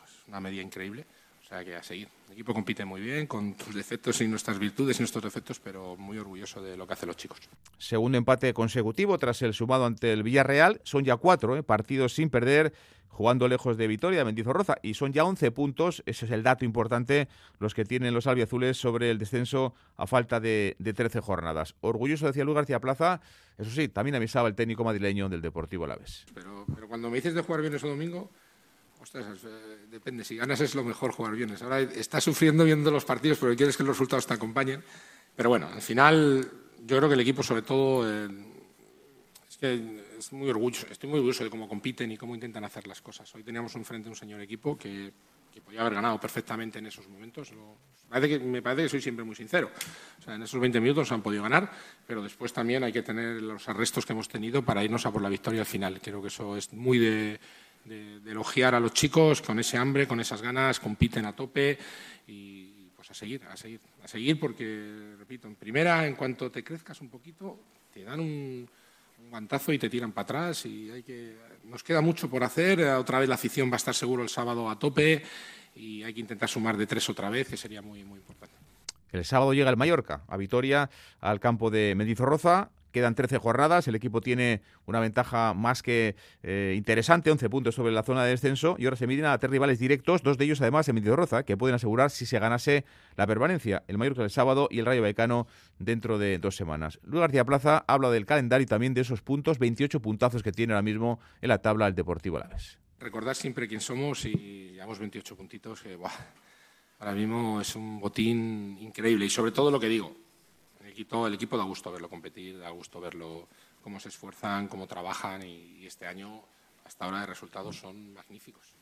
[0.07, 1.05] Es una media increíble.
[1.49, 2.09] O sea que a seguir.
[2.27, 5.97] El equipo compite muy bien, con sus defectos y nuestras virtudes y nuestros defectos, pero
[5.97, 7.39] muy orgulloso de lo que hacen los chicos.
[7.79, 10.83] Segundo empate consecutivo tras el sumado ante el Villarreal.
[10.85, 11.63] Son ya cuatro ¿eh?
[11.63, 12.75] partidos sin perder
[13.09, 16.67] jugando lejos de Vitoria, de Mendizorroza, y son ya 11 puntos, ese es el dato
[16.67, 21.75] importante, los que tienen los albiazules sobre el descenso a falta de, de 13 jornadas.
[21.81, 23.23] Orgulloso, decía Luis García Plaza,
[23.57, 26.27] eso sí, también avisaba el técnico madrileño del Deportivo Alavés.
[26.35, 28.31] Pero, pero cuando me dices de jugar bien ese domingo,
[29.15, 31.55] eh, depende, si ganas es lo mejor jugar bien.
[31.61, 34.83] Ahora estás sufriendo viendo los partidos porque quieres que los resultados te acompañen,
[35.35, 36.51] pero bueno, al final
[36.85, 38.09] yo creo que el equipo sobre todo...
[38.11, 38.29] Eh,
[39.49, 42.87] es que es muy orgulloso, estoy muy orgulloso de cómo compiten y cómo intentan hacer
[42.87, 43.35] las cosas.
[43.35, 45.13] Hoy teníamos enfrente un señor equipo que,
[45.65, 47.51] podía haber ganado perfectamente en esos momentos.
[48.11, 49.73] me parece que soy siempre muy sincero.
[50.27, 51.73] En esos 20 minutos han podido ganar,
[52.07, 55.21] pero después también hay que tener los arrestos que hemos tenido para irnos a por
[55.21, 56.01] la victoria al final.
[56.01, 57.41] Creo que eso es muy de,
[57.89, 61.79] de, elogiar a los chicos con ese hambre, con esas ganas, compiten a tope
[62.27, 66.63] y pues a seguir, a seguir, a seguir porque, repito, en primera, en cuanto te
[66.63, 67.59] crezcas un poquito,
[67.93, 68.69] te dan un
[69.21, 72.81] un guantazo y te tiran para atrás y hay que nos queda mucho por hacer
[72.83, 75.23] otra vez la afición va a estar seguro el sábado a tope
[75.75, 78.57] y hay que intentar sumar de tres otra vez que sería muy muy importante.
[79.11, 83.95] El sábado llega el Mallorca a Vitoria al campo de Mendizorroza Quedan 13 jornadas, el
[83.95, 88.77] equipo tiene una ventaja más que eh, interesante, 11 puntos sobre la zona de descenso
[88.79, 91.57] y ahora se miden a tres rivales directos, dos de ellos además en Roza, que
[91.57, 92.85] pueden asegurar si se ganase
[93.17, 95.47] la permanencia, el Mallorca el sábado y el Rayo Vallecano
[95.79, 96.99] dentro de dos semanas.
[97.03, 100.73] Luis García Plaza habla del calendario y también de esos puntos, 28 puntazos que tiene
[100.73, 102.79] ahora mismo en la tabla el Deportivo Alavés.
[102.99, 105.97] Recordar siempre quién somos y llevamos 28 puntitos, que
[106.99, 110.28] ahora mismo es un botín increíble y sobre todo lo que digo,
[111.27, 113.47] el equipo, da gusto verlo competir, da gusto verlo
[113.83, 116.43] cómo se esfuerzan, cómo trabajan y, este año
[116.85, 118.75] hasta ahora de resultados son magníficos.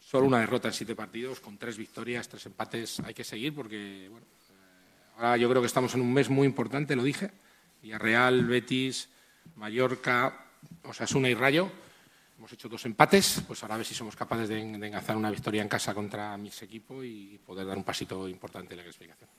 [0.00, 3.00] Solo una derrota en siete partidos, con tres victorias, tres empates.
[3.00, 6.46] Hay que seguir porque, bueno, eh, ahora yo creo que estamos en un mes muy
[6.46, 7.30] importante, lo dije.
[7.82, 9.08] Real, Betis,
[9.56, 10.46] Mallorca,
[10.84, 11.70] Osasuna y Rayo.
[12.38, 15.30] Hemos hecho dos empates, pues ahora a ver si somos capaces de, de enganzar una
[15.30, 19.30] victoria en casa contra mi equipo y poder dar un pasito importante en la clasificación.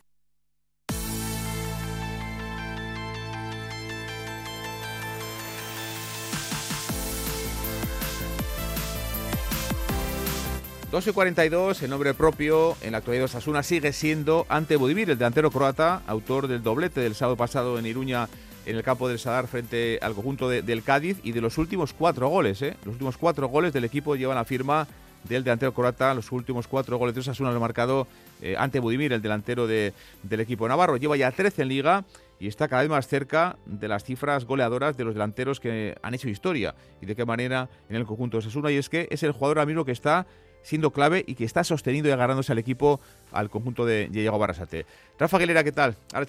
[10.92, 15.10] 12 y 42, el nombre propio en la actualidad de Osasuna sigue siendo Ante Budimir,
[15.10, 18.30] el delantero croata, autor del doblete del sábado pasado en Iruña
[18.66, 22.30] en el campo del Sadar frente al conjunto del Cádiz y de los últimos cuatro
[22.30, 22.62] goles.
[22.62, 22.78] ¿eh?
[22.86, 24.88] Los últimos cuatro goles del equipo llevan la firma
[25.26, 26.14] del delantero croata.
[26.14, 28.08] Los últimos cuatro goles de Osasuna lo ha marcado
[28.42, 29.94] eh, Ante Budimir, el delantero del
[30.40, 30.96] equipo navarro.
[30.96, 32.06] Lleva ya 13 en liga
[32.40, 36.14] y está cada vez más cerca de las cifras goleadoras de los delanteros que han
[36.14, 38.72] hecho historia y de qué manera en el conjunto de Osasuna.
[38.72, 40.28] Y es que es el jugador amigo que está
[40.68, 43.00] siendo clave y que está sosteniendo y agarrándose al equipo,
[43.32, 44.86] al conjunto de Diego Barrasate.
[45.18, 45.96] Rafa Aguilera, ¿qué tal?
[46.12, 46.26] Ahora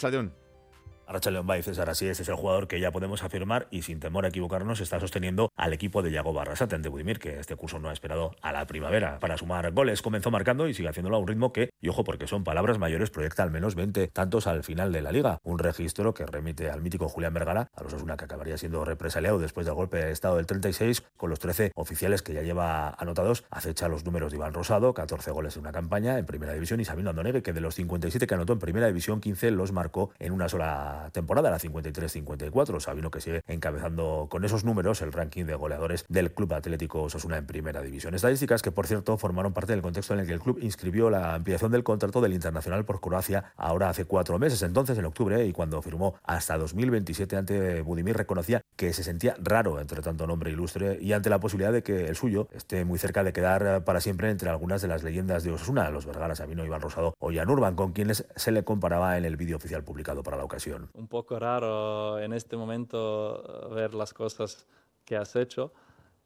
[1.30, 4.24] León Bay, César, así es, es el jugador que ya podemos afirmar y sin temor
[4.24, 7.88] a equivocarnos está sosteniendo al equipo de Yago Barrasate de Budimir, que este curso no
[7.88, 10.00] ha esperado a la primavera para sumar goles.
[10.00, 13.10] Comenzó marcando y sigue haciéndolo a un ritmo que, y ojo porque son palabras mayores,
[13.10, 15.38] proyecta al menos 20 tantos al final de la liga.
[15.42, 19.38] Un registro que remite al mítico Julián Vergara, a los Osuna que acabaría siendo represaliado
[19.38, 23.44] después del golpe de estado del 36, con los 13 oficiales que ya lleva anotados,
[23.50, 26.84] acecha los números de Iván Rosado, 14 goles en una campaña en primera división, y
[26.84, 30.32] Sabino Andonegue, que de los 57 que anotó en primera división, 15 los marcó en
[30.32, 32.80] una sola temporada, la 53-54.
[32.80, 37.38] Sabino que sigue encabezando con esos números el ranking de goleadores del Club Atlético Osasuna
[37.38, 38.14] en Primera División.
[38.14, 41.34] Estadísticas que, por cierto, formaron parte del contexto en el que el club inscribió la
[41.34, 45.52] ampliación del contrato del Internacional por Croacia ahora hace cuatro meses, entonces en octubre, y
[45.52, 50.98] cuando firmó hasta 2027 ante Budimir, reconocía que se sentía raro entre tanto nombre ilustre
[51.00, 54.30] y ante la posibilidad de que el suyo esté muy cerca de quedar para siempre
[54.30, 57.74] entre algunas de las leyendas de Osasuna, los Vergara, Sabino, Iván Rosado o Jan Urban,
[57.74, 60.87] con quienes se le comparaba en el vídeo oficial publicado para la ocasión.
[60.94, 64.66] Un poco raro en este momento eh, ver las cosas
[65.04, 65.72] que has hecho.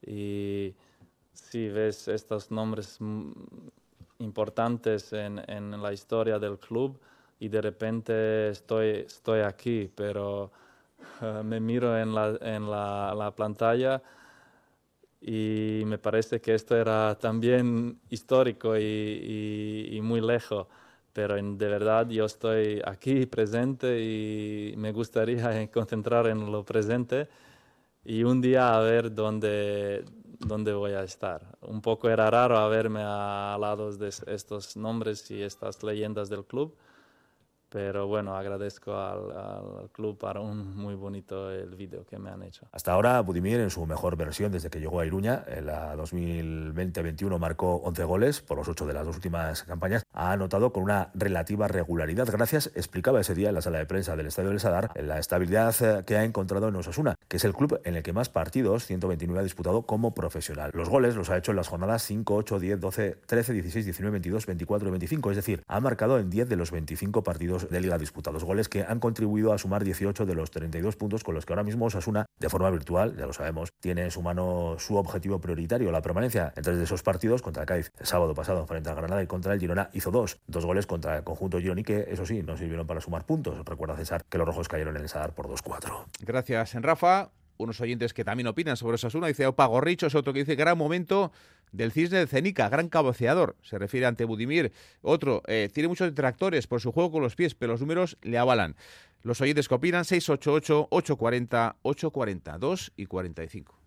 [0.04, 0.74] Y
[1.32, 2.98] si ves estos nombres
[4.18, 6.98] importantes en, en, la historia del club
[7.38, 10.50] y de repente estoy, estoy aquí, pero
[11.20, 14.02] eh, me miro en, la, en la, la, pantalla
[15.20, 20.66] y me parece que esto era también histórico y, y, y muy lejos
[21.12, 27.28] pero de verdad yo estoy aquí presente y me gustaría concentrar en lo presente
[28.04, 30.04] y un día a ver dónde,
[30.38, 31.56] dónde voy a estar.
[31.60, 36.44] Un poco era raro a verme a lados de estos nombres y estas leyendas del
[36.44, 36.74] club,
[37.72, 42.66] pero bueno, agradezco al, club para un muy bonito el vídeo que me han hecho.
[42.70, 47.38] Hasta ahora, Budimir en su mejor versión desde que llegó a Iruña, en la 2020-21
[47.38, 51.10] marcó 11 goles por los 8 de las dos últimas campañas, ha anotado con una
[51.14, 54.90] relativa regularidad, gracias, explicaba ese día en la sala de prensa del Estadio del Sadar,
[54.94, 58.12] la estabilidad eh, que ha encontrado en Osasuna, que es el club en el que
[58.12, 60.72] más partidos, 129, ha disputado como profesional.
[60.74, 64.12] Los goles los ha hecho en las jornadas 5, 8, 10, 12, 13, 16, 19,
[64.12, 67.80] 22, 24 y 25, es decir, ha marcado en 10 de los 25 partidos de
[67.80, 71.46] Liga disputados, goles que han contribuido a sumar 18 de los 32 puntos con los
[71.46, 74.96] que ahora mismo Osasuna, de forma virtual, ya lo sabemos, tiene en su mano su
[74.96, 78.90] objetivo prioritario, la permanencia en tres de esos partidos contra Cádiz el sábado pasado frente
[78.90, 82.06] al Granada y contra el Girona hizo dos, dos goles contra el conjunto Gironi que
[82.08, 83.64] eso sí, no sirvieron para sumar puntos.
[83.64, 86.04] Recuerda César que los rojos cayeron en el Sadar por 2-4.
[86.20, 89.26] Gracias, Rafa unos oyentes que también opinan sobre Osasuna.
[89.26, 91.32] Dice Opa Gorricho, es otro que dice gran momento
[91.72, 93.56] del cisne de Cenica, gran cabeceador.
[93.62, 94.72] Se refiere ante Budimir.
[95.00, 98.38] Otro, eh, tiene muchos detractores por su juego con los pies, pero los números le
[98.38, 98.76] avalan.
[99.22, 103.81] Los oyentes que opinan, 688, 840, 840, 2 y 45.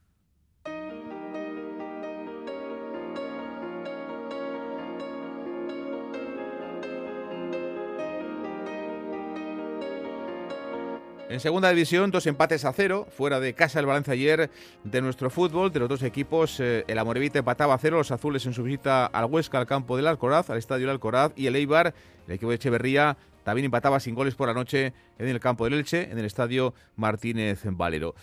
[11.35, 14.49] En segunda división, dos empates a cero, fuera de casa el balance ayer
[14.85, 15.69] de nuestro fútbol.
[15.69, 19.05] De los dos equipos, eh, el Amorevita empataba a cero, los azules en su visita
[19.07, 21.93] al Huesca, al campo del Alcoraz, al estadio del Alcoraz, y el Eibar,
[22.25, 25.75] el equipo de Echeverría, también empataba sin goles por la noche en el campo del
[25.75, 28.15] Elche, en el estadio Martínez Valero.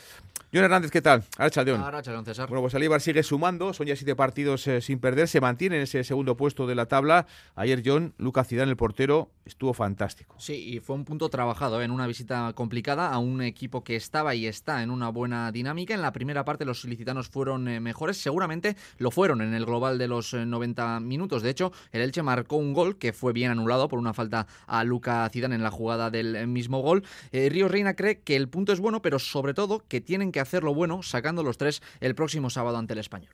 [0.55, 1.25] John Hernández, ¿qué tal?
[1.39, 1.81] Archaldeón.
[1.81, 2.47] Arrachaldeón, César.
[2.47, 5.83] Bueno, pues Alíbar sigue sumando, son ya siete partidos eh, sin perder, se mantiene en
[5.85, 7.27] ese segundo puesto de la tabla.
[7.55, 10.35] Ayer John, Lucas Zidane, el portero, estuvo fantástico.
[10.39, 11.87] Sí, y fue un punto trabajado ¿eh?
[11.87, 15.95] en una visita complicada a un equipo que estaba y está en una buena dinámica.
[15.95, 19.97] En la primera parte los ilicitanos fueron eh, mejores, seguramente lo fueron en el global
[19.97, 21.43] de los 90 minutos.
[21.43, 24.85] De hecho, el Elche marcó un gol que fue bien anulado por una falta a
[24.85, 27.05] Luca Zidane en la jugada del mismo gol.
[27.33, 30.75] Río Reina cree que el punto es bueno, pero sobre todo que tienen que hacerlo
[30.75, 33.33] bueno sacando los tres el próximo sábado ante el español.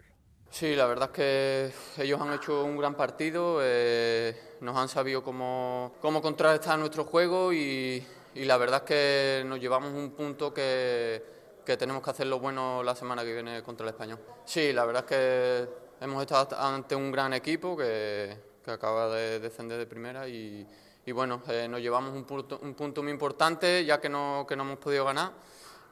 [0.50, 5.22] Sí, la verdad es que ellos han hecho un gran partido, eh, nos han sabido
[5.22, 8.02] cómo, cómo contrarrestar nuestro juego y,
[8.34, 11.22] y, la verdad es que nos llevamos un punto que,
[11.64, 14.18] que tenemos que hacerlo bueno la semana que viene contra el español.
[14.46, 18.34] Sí, la verdad es que hemos estado ante un gran equipo que,
[18.64, 20.66] que acaba de descender de primera y,
[21.08, 24.54] y bueno, eh, nos llevamos un punto, un punto muy importante ya que no, que
[24.54, 25.32] no hemos podido ganar.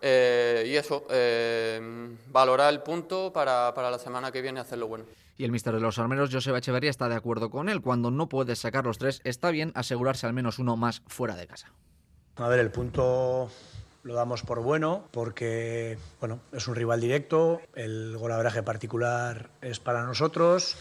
[0.03, 1.81] Eh, y eso, eh,
[2.31, 5.05] valorar el punto para, para, la semana que viene hacerlo bueno.
[5.39, 7.81] Y el mister de los armeros, Joseba Echeverría, está de acuerdo con él.
[7.81, 11.47] Cuando no puedes sacar los tres, está bien asegurarse al menos uno más fuera de
[11.47, 11.73] casa.
[12.37, 13.49] A ver, el punto
[14.03, 20.05] lo damos por bueno porque bueno, es un rival directo, el golaveraje particular es para
[20.05, 20.77] nosotros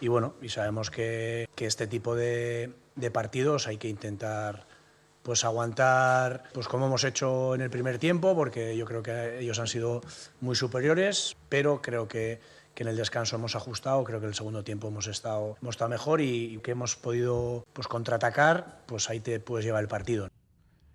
[0.00, 4.66] y bueno, y sabemos que, que este tipo de, de partidos hay que intentar
[5.22, 9.58] pues aguantar pues como hemos hecho en el primer tiempo, porque yo creo que ellos
[9.58, 10.00] han sido
[10.40, 12.40] muy superiores, pero creo que,
[12.76, 15.90] en el descanso hemos ajustado, creo que en el segundo tiempo hemos estado, hemos estado
[15.90, 20.28] mejor y, y que hemos podido pues contraatacar, pues ahí te puedes llevar el partido.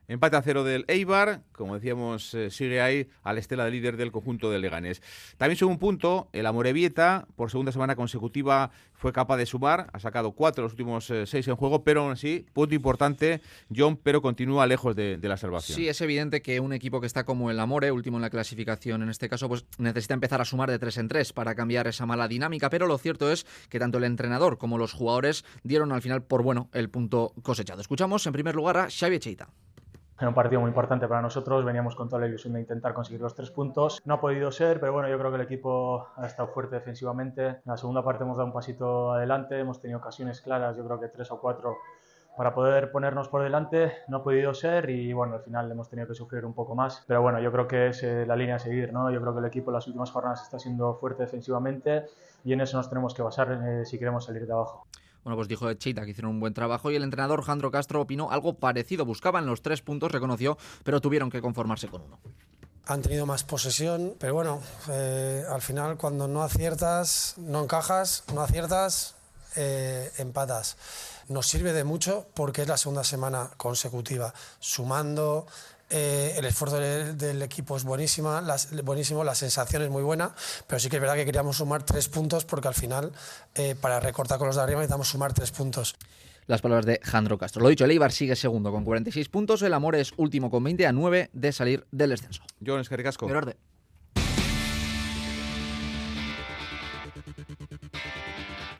[0.07, 4.11] Empate a cero del Eibar, como decíamos, eh, sigue ahí al estela de líder del
[4.11, 5.01] conjunto de Leganés.
[5.37, 10.31] También un punto, el Amorebieta, por segunda semana consecutiva fue capaz de sumar, ha sacado
[10.33, 13.41] cuatro los últimos eh, seis en juego, pero aún así, punto importante,
[13.75, 15.75] John, pero continúa lejos de, de, la salvación.
[15.75, 19.03] Sí, es evidente que un equipo que está como el Amore, último en la clasificación
[19.03, 22.05] en este caso, pues necesita empezar a sumar de tres en tres para cambiar esa
[22.05, 26.01] mala dinámica, pero lo cierto es que tanto el entrenador como los jugadores dieron al
[26.01, 27.81] final por bueno el punto cosechado.
[27.81, 29.49] Escuchamos en primer lugar a Xavi Cheita.
[30.19, 33.21] Era un partido muy importante para nosotros, veníamos con toda la ilusión de intentar conseguir
[33.21, 33.99] los tres puntos.
[34.05, 37.47] No ha podido ser, pero bueno, yo creo que el equipo ha estado fuerte defensivamente.
[37.47, 40.99] En la segunda parte hemos dado un pasito adelante, hemos tenido ocasiones claras, yo creo
[40.99, 41.77] que tres o cuatro
[42.37, 43.93] para poder ponernos por delante.
[44.07, 47.03] No ha podido ser y bueno, al final hemos tenido que sufrir un poco más.
[47.07, 49.09] Pero bueno, yo creo que es eh, la línea a seguir, ¿no?
[49.11, 52.05] Yo creo que el equipo en las últimas jornadas está siendo fuerte defensivamente
[52.43, 54.85] y en eso nos tenemos que basar eh, si queremos salir de abajo.
[55.23, 58.31] Bueno, pues dijo Cheita que hicieron un buen trabajo y el entrenador Jandro Castro opinó
[58.31, 59.05] algo parecido.
[59.05, 62.19] Buscaban los tres puntos, reconoció, pero tuvieron que conformarse con uno.
[62.85, 68.41] Han tenido más posesión, pero bueno, eh, al final cuando no aciertas, no encajas, no
[68.41, 69.15] aciertas,
[69.55, 70.75] eh, empatas.
[71.29, 75.47] Nos sirve de mucho porque es la segunda semana consecutiva, sumando,
[75.95, 80.33] eh, el esfuerzo del, del, equipo es buenísima, las, buenísimo, la sensación es muy buena,
[80.65, 83.11] pero sí que es verdad que queríamos sumar tres puntos porque al final,
[83.53, 85.95] eh, para recortar con los de arriba, necesitamos sumar tres puntos.
[86.47, 87.61] Las palabras de Jandro Castro.
[87.61, 90.87] Lo dicho, el Eibar sigue segundo con 46 puntos, el Amor es último con 20
[90.87, 92.43] a 9 de salir del descenso.
[92.65, 93.27] John Escaricasco.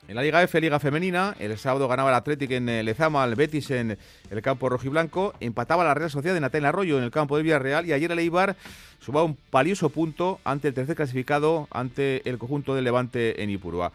[0.06, 3.72] En la Liga F, Liga Femenina, el sábado ganaba el Athletic en Lezama, al Betis
[3.72, 3.98] en
[4.30, 7.86] el campo rojiblanco, empataba la Real Sociedad de Natal Arroyo en el campo de Villarreal
[7.86, 8.58] y ayer el Eibar
[9.00, 13.94] sumaba un valioso punto ante el tercer clasificado ante el conjunto del Levante en Ipurúa.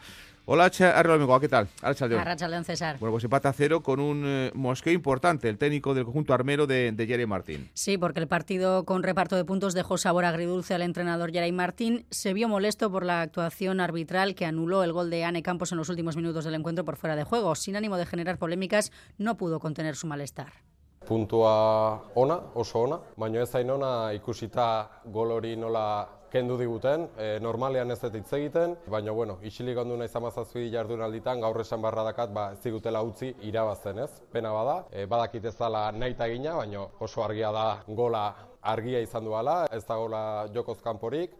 [0.51, 1.67] Hola, Arroyo ¿qué tal?
[1.83, 2.97] Arrachaldeón César.
[2.99, 6.65] Bueno, pues empate a cero con un eh, mosqueo importante, el técnico del conjunto armero
[6.65, 7.69] de, de Jerry Martín.
[7.75, 12.07] Sí, porque el partido con reparto de puntos dejó sabor agridulce al entrenador Jerry Martín.
[12.09, 15.77] Se vio molesto por la actuación arbitral que anuló el gol de Anne Campos en
[15.77, 17.53] los últimos minutos del encuentro por fuera de juego.
[17.53, 20.51] Sin ánimo de generar polémicas, no pudo contener su malestar.
[21.05, 27.39] Puntua ona, oso ona, baina ez zain ona ikusita gol hori nola kendu diguten, e,
[27.41, 32.33] normalean ez hitz egiten, baina bueno, isilik ondu nahi zamazazui jardunalditan, gaur esan barra dakat,
[32.33, 36.87] ba, ez digutela utzi irabazten ez, pena bada, e, badakit ez dala nahi gina, baina
[36.99, 41.37] oso argia da gola argia izan duala, ez da gola jokoz kanporik,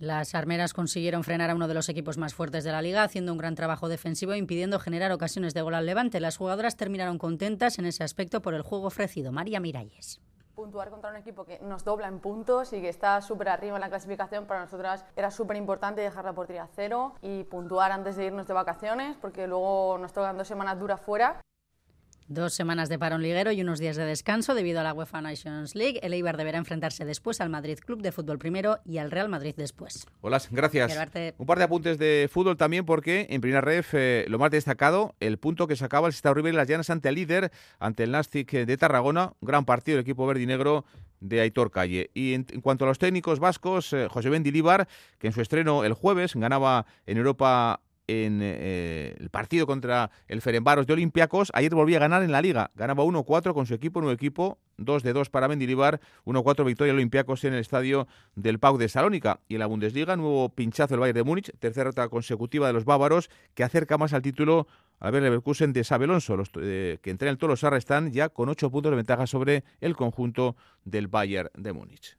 [0.00, 3.32] Las armeras consiguieron frenar a uno de los equipos más fuertes de la liga, haciendo
[3.32, 6.20] un gran trabajo defensivo, impidiendo generar ocasiones de gol al levante.
[6.20, 9.30] Las jugadoras terminaron contentas en ese aspecto por el juego ofrecido.
[9.30, 10.22] María Miralles
[10.54, 13.80] puntuar contra un equipo que nos dobla en puntos y que está súper arriba en
[13.80, 18.16] la clasificación, para nosotras era súper importante dejar la portería a cero y puntuar antes
[18.16, 21.40] de irnos de vacaciones, porque luego nos tocan dos semanas duras fuera.
[22.32, 25.74] Dos semanas de parón liguero y unos días de descanso debido a la UEFA Nations
[25.74, 25.98] League.
[26.00, 29.52] El Eibar deberá enfrentarse después al Madrid Club de Fútbol primero y al Real Madrid
[29.56, 30.06] después.
[30.20, 30.96] Hola, gracias.
[31.38, 35.16] Un par de apuntes de fútbol también porque en primera ref eh, lo más destacado,
[35.18, 37.50] el punto que sacaba el Sestao River y las Llanas ante el líder,
[37.80, 39.32] ante el Nastic de Tarragona.
[39.40, 40.84] Un gran partido del equipo verde y negro
[41.18, 42.12] de Aitor Calle.
[42.14, 44.86] Y en, cuanto a los técnicos vascos, eh, José Bendilíbar,
[45.18, 47.80] que en su estreno el jueves ganaba en Europa
[48.10, 51.50] en eh, el partido contra el Ferenbaros de Olympiacos.
[51.54, 52.70] Ayer volvía a ganar en la Liga.
[52.74, 57.44] Ganaba 1-4 con su equipo, un equipo, 2 de 2 para Mendilibar, 1-4 victoria Olympiacos
[57.44, 59.40] en el estadio del Pau de Salónica.
[59.48, 62.84] Y en la Bundesliga, nuevo pinchazo del Bayern de Múnich, tercera rota consecutiva de los
[62.84, 64.66] bávaros, que acerca más al título
[64.98, 68.48] al ver Leverkusen de Sabelonso, los, eh, que entrenan todos los Sarra están ya con
[68.48, 72.18] 8 puntos de ventaja sobre el conjunto del Bayern de Múnich.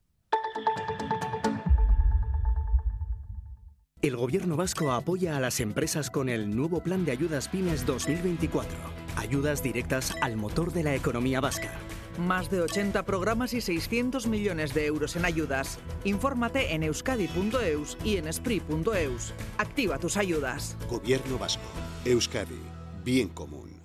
[4.02, 8.76] El gobierno vasco apoya a las empresas con el nuevo Plan de Ayudas Pymes 2024.
[9.16, 11.70] Ayudas directas al motor de la economía vasca.
[12.18, 15.78] Más de 80 programas y 600 millones de euros en ayudas.
[16.04, 19.36] Infórmate en euskadi.eus y en espri.eus.
[19.60, 20.78] Activa tus ayudas.
[20.90, 21.62] Gobierno vasco.
[22.04, 22.60] Euskadi.
[23.04, 23.80] Bien común.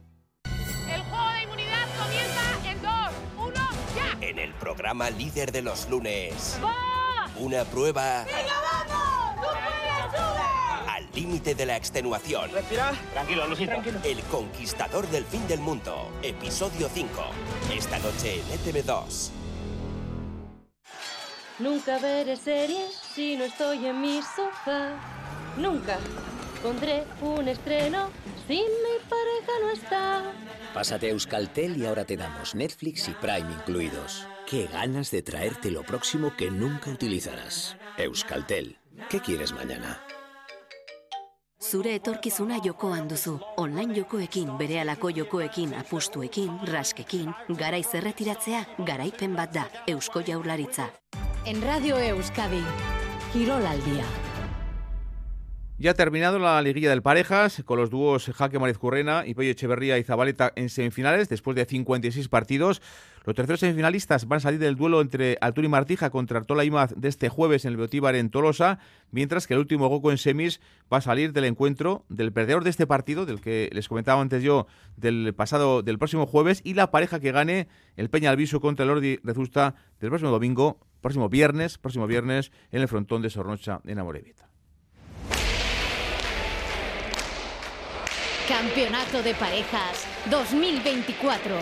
[0.90, 3.54] El juego de inmunidad comienza en 2, 1,
[3.94, 4.26] ya.
[4.26, 6.58] En el programa líder de los lunes.
[7.38, 8.22] Una prueba.
[8.22, 8.28] Al
[11.16, 12.52] límite de la extenuación.
[12.52, 12.92] Respira.
[13.12, 13.70] Tranquilo, Luisito.
[13.72, 13.98] Tranquilo.
[14.04, 16.12] El conquistador del fin del mundo.
[16.22, 17.10] Episodio 5.
[17.74, 19.30] Esta noche en ETV2.
[21.58, 24.94] Nunca veré series si no estoy en mi sofá.
[25.56, 25.98] Nunca
[26.62, 28.10] pondré un estreno
[28.46, 30.32] si mi pareja no está.
[30.74, 34.26] Pásate a Euskaltel y ahora te damos Netflix y Prime incluidos.
[34.46, 37.76] Qué ganas de traerte lo próximo que nunca utilizarás.
[37.96, 38.78] Euskaltel.
[39.08, 40.05] ¿Qué quieres mañana?
[41.66, 43.32] Zure etorkizuna jokoan duzu.
[43.58, 49.64] Online jokoekin, berehalako jokoekin, apustuekin, raskekin, garai zerretiratzea, garaipen bat da.
[49.90, 50.86] Eusko Jaurlaritza.
[51.44, 52.62] En Radio Euskadi,
[53.32, 54.04] Quirol al día.
[55.78, 59.50] Ya ha terminado la liguilla del Parejas con los dúos Jaque Mariz Currena y Pello
[59.50, 62.80] Echeverría y Zabaleta en semifinales después de 56 partidos.
[63.26, 66.70] Los terceros semifinalistas van a salir del duelo entre Arturo y Martija contra Artola y
[66.70, 68.78] Maz de este jueves en el Beotíbar en Tolosa,
[69.10, 70.60] mientras que el último Goco en semis
[70.92, 74.44] va a salir del encuentro del perdedor de este partido, del que les comentaba antes
[74.44, 77.66] yo, del pasado del próximo jueves, y la pareja que gane
[77.96, 82.82] el Peña Alviso contra el Ordi Rezusta del próximo domingo, próximo viernes, próximo viernes en
[82.82, 84.48] el frontón de Sornocha en Amorevita.
[88.46, 91.56] Campeonato de Parejas 2024.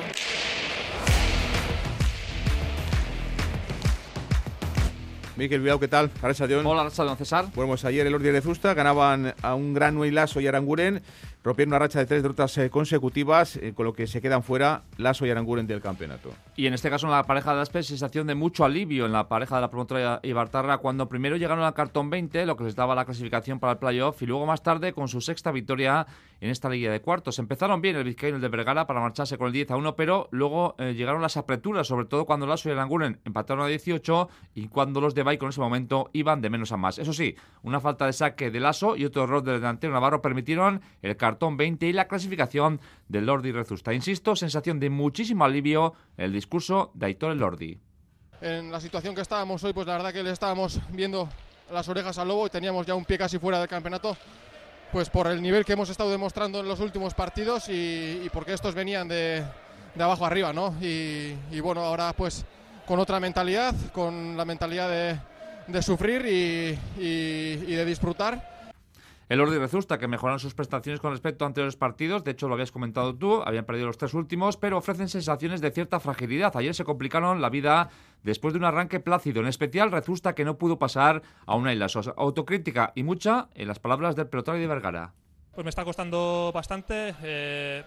[5.37, 6.11] Miquel Bilbao, ¿qué tal?
[6.65, 7.47] Hola, don César.
[7.57, 11.03] Bueno, pues ayer el Ordi de Zusta ganaban a un gran Lasso y Aranguren
[11.45, 14.83] rompieron una racha de tres derrotas eh, consecutivas, eh, con lo que se quedan fuera
[14.97, 16.31] Lasso y Aranguren del campeonato.
[16.57, 19.29] Y en este caso en la pareja de Aspe, sensación de mucho alivio en la
[19.29, 22.95] pareja de la promotora Ibartarra cuando primero llegaron al cartón 20, lo que les daba
[22.95, 26.07] la clasificación para el playoff, y luego más tarde con su sexta victoria
[26.41, 27.39] en esta liga de cuartos.
[27.39, 30.75] Empezaron bien el Vizcaíno de Vergara para marcharse con el 10 a 1, pero luego
[30.79, 35.01] eh, llegaron las apreturas, sobre todo cuando Lasso y Aranguren empataron a 18 y cuando
[35.01, 36.99] los de Baiko en ese momento iban de menos a más.
[36.99, 40.81] Eso sí, una falta de saque de Lasso y otro error del delantero Navarro permitieron
[41.03, 43.93] el cartón 20 y la clasificación del Lordi Rezusta.
[43.93, 47.79] Insisto, sensación de muchísimo alivio el discurso de Aitor Lordi.
[48.41, 51.29] En la situación que estábamos hoy, pues la verdad que le estábamos viendo
[51.73, 54.17] las orejas al lobo y teníamos ya un pie casi fuera del campeonato,
[54.93, 58.75] pues por el nivel que hemos estado demostrando en los últimos partidos y, porque estos
[58.75, 59.43] venían de,
[59.99, 60.75] abajo arriba, ¿no?
[60.81, 62.45] Y, bueno, ahora pues
[62.87, 64.91] con otra mentalidad, con la mentalidad
[65.67, 68.54] de, sufrir y de disfrutar
[69.29, 72.55] el Ordi Rezusta, que mejoraron sus prestaciones con respecto a anteriores partidos, de hecho lo
[72.55, 76.57] habías comentado tú, habían perdido los tres últimos, pero ofrecen sensaciones de cierta fragilidad.
[76.57, 77.91] Ayer se complicaron la vida
[78.23, 81.87] después de un arranque plácido, en especial Rezusta que no pudo pasar a una isla.
[82.17, 85.13] Autocrítica y mucha en las palabras del pelotari de Vergara.
[85.55, 87.15] Pues me está costando bastante.
[87.23, 87.85] Eh,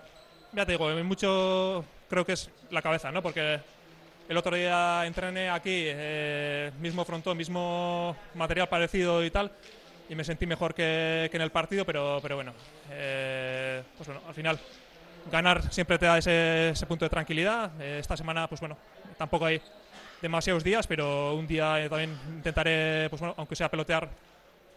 [0.53, 3.21] ya te digo, mucho creo que es la cabeza, ¿no?
[3.21, 3.59] Porque
[4.29, 9.51] el otro día entrené aquí, eh, mismo frontón, mismo material parecido y tal,
[10.09, 12.53] y me sentí mejor que, en el partido, pero, pero bueno,
[12.91, 14.59] eh, pues bueno, al final
[15.31, 17.71] ganar siempre te da ese, punto de tranquilidad.
[17.81, 18.77] Eh, esta semana, pues bueno,
[19.17, 19.61] tampoco hay
[20.21, 24.09] demasiados días, pero un día también intentaré, pues bueno, aunque sea pelotear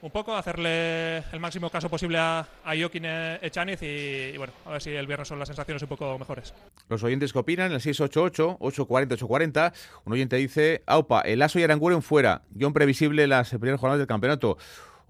[0.02, 4.82] un poco, hacerle el máximo caso posible a, a Joaquín Echaniz y, bueno, a ver
[4.82, 6.54] si el viernes son las sensaciones un poco mejores.
[6.88, 9.72] Los oyentes que opinan, el 688-840-840,
[10.04, 14.06] un oyente dice, Aupa, el Aso y Aranguren fuera, guion previsible las primeras jornadas del
[14.06, 14.56] campeonato.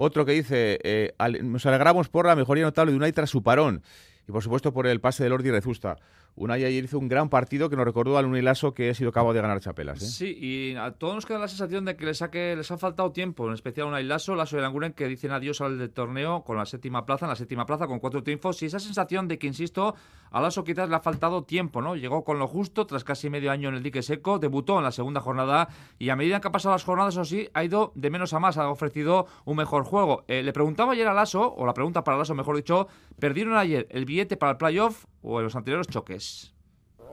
[0.03, 3.83] Otro que dice, eh, nos alegramos por la mejoría notable de Unai tras su parón
[4.27, 5.99] y por supuesto por el pase de Lordi Rezusta.
[6.41, 9.35] Unai ayer hizo un gran partido que nos recordó al Unilaso que ha sido cabo
[9.35, 10.01] de ganar Chapelas.
[10.01, 10.07] ¿eh?
[10.07, 13.13] Sí, y a todos nos queda la sensación de que les, saque, les ha faltado
[13.13, 16.57] tiempo, en especial a Unai Lasso, Lasso y Languren, que dicen adiós al torneo con
[16.57, 18.63] la séptima plaza, en la séptima plaza con cuatro triunfos.
[18.63, 19.95] Y esa sensación de que, insisto,
[20.31, 21.95] a Lasso quizás le ha faltado tiempo, ¿no?
[21.95, 24.93] Llegó con lo justo tras casi medio año en el dique seco, debutó en la
[24.93, 25.69] segunda jornada
[25.99, 28.39] y a medida que ha pasado las jornadas, eso sí, ha ido de menos a
[28.39, 30.25] más, ha ofrecido un mejor juego.
[30.27, 32.89] Eh, le preguntaba ayer a Lasso, o la pregunta para Lasso, mejor dicho,
[33.19, 36.53] ¿perdieron ayer el billete para el playoff o en los anteriores choques?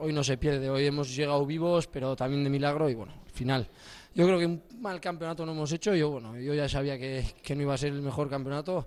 [0.00, 3.30] hoy no se pierde, hoy hemos llegado vivos, pero también de milagro y bueno, al
[3.30, 3.68] final.
[4.14, 7.24] Yo creo que un mal campeonato no hemos hecho, yo bueno, yo ya sabía que,
[7.42, 8.86] que no iba a ser el mejor campeonato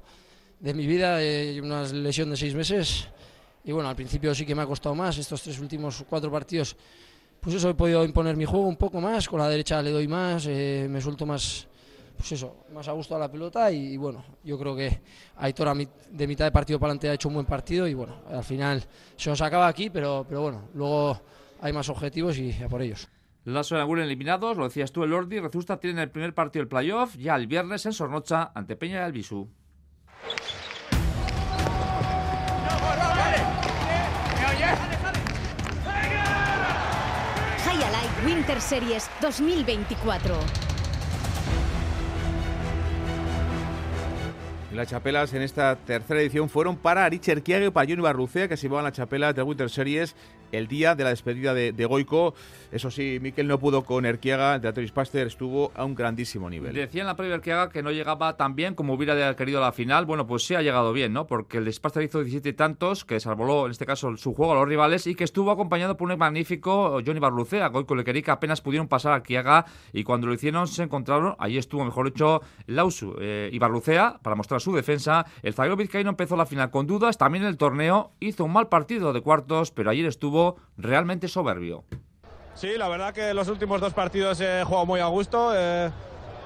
[0.60, 3.08] de mi vida, eh, una lesión de seis meses.
[3.64, 6.76] Y bueno, al principio sí que me ha costado más, estos tres últimos cuatro partidos,
[7.40, 10.08] pues eso he podido imponer mi juego un poco más, con la derecha le doy
[10.08, 11.68] más, eh, me suelto más
[12.22, 15.02] pues eso, más a gusto a la pelota y, bueno, yo creo que
[15.38, 15.76] Aitor
[16.12, 18.86] de mitad de partido para adelante ha hecho un buen partido y bueno, al final
[19.16, 21.20] se nos acaba aquí, pero, pero bueno, luego
[21.62, 23.10] hay más objetivos y a por ellos.
[23.46, 26.68] Lasso y Angulo eliminados, lo decías tú, el Lordi, Rezusta tiene el primer partido del
[26.70, 29.50] playoff ya el viernes en Sornocha ante Peña y Albisu.
[37.66, 40.71] High Winter Series 2024.
[44.74, 48.56] Las chapelas en esta tercera edición fueron para Richard Kiage y para Johnny Barrucea, que
[48.56, 50.16] se iban las chapelas de Winter Series
[50.52, 52.34] el día de la despedida de, Goico.
[52.72, 56.74] Eso sí, Miquel no pudo con Erquiaga, el Teatro Pasteur estuvo a un grandísimo nivel.
[56.74, 60.06] Decía en la previa Erquiaga que no llegaba tan bien como hubiera querido la final.
[60.06, 61.28] Bueno, pues sí ha llegado bien, ¿no?
[61.28, 64.68] Porque el Pasteur hizo 17 tantos, que salvó en este caso su juego a los
[64.68, 67.68] rivales y que estuvo acompañado por un magnífico Johnny Barlucea.
[67.68, 71.36] Goico le quería que apenas pudieron pasar a Erquiaga y cuando lo hicieron se encontraron,
[71.40, 75.26] ahí estuvo mejor hecho Lausu eh, y Barlucea para mostrar su defensa.
[75.44, 79.14] El zaguero vizcaíno empezó la final con dudas, también el torneo hizo un mal partido
[79.14, 80.41] de cuartos, pero ayer estuvo
[80.78, 81.84] realmente soberbio.
[82.56, 85.52] Sí, la verdad que los últimos dos partidos he jugado muy a gusto.
[85.56, 85.90] Eh,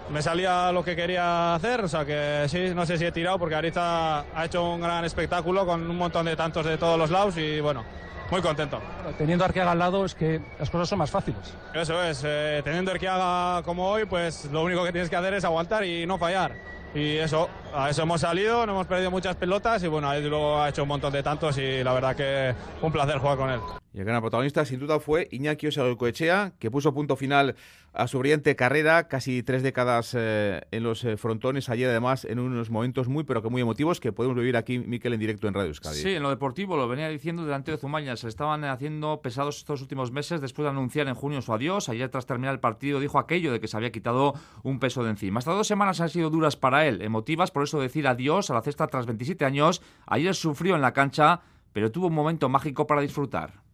[0.09, 3.39] me salía lo que quería hacer, o sea que sí, no sé si he tirado
[3.39, 7.09] porque ahorita ha hecho un gran espectáculo con un montón de tantos de todos los
[7.09, 7.83] lados y bueno,
[8.29, 8.79] muy contento.
[9.17, 11.55] Teniendo a Arqueaga al lado es que las cosas son más fáciles.
[11.73, 15.43] Eso es, eh, teniendo Arqueaga como hoy, pues lo único que tienes que hacer es
[15.43, 16.53] aguantar y no fallar.
[16.95, 20.61] Y eso, a eso hemos salido, no hemos perdido muchas pelotas y bueno, ahí luego
[20.61, 23.59] ha hecho un montón de tantos y la verdad que un placer jugar con él.
[23.93, 27.55] Y el gran protagonista sin duda fue Iñaki Osagoicoechea, que puso punto final
[27.95, 32.39] a su brillante carrera, casi tres décadas eh, en los eh, frontones, ayer además en
[32.39, 35.53] unos momentos muy pero que muy emotivos que podemos vivir aquí, Miquel, en directo en
[35.53, 35.95] Radio Euskadi.
[35.95, 39.81] Sí, en lo deportivo, lo venía diciendo delante de Zumaña, se estaban haciendo pesados estos
[39.81, 43.19] últimos meses después de anunciar en junio su adiós, ayer tras terminar el partido dijo
[43.19, 44.33] aquello de que se había quitado
[44.63, 45.39] un peso de encima.
[45.39, 48.61] Estas dos semanas han sido duras para él, emotivas, por eso decir adiós a la
[48.61, 51.41] cesta tras 27 años, ayer sufrió en la cancha,
[51.73, 53.64] pero tuvo un momento mágico para disfrutar.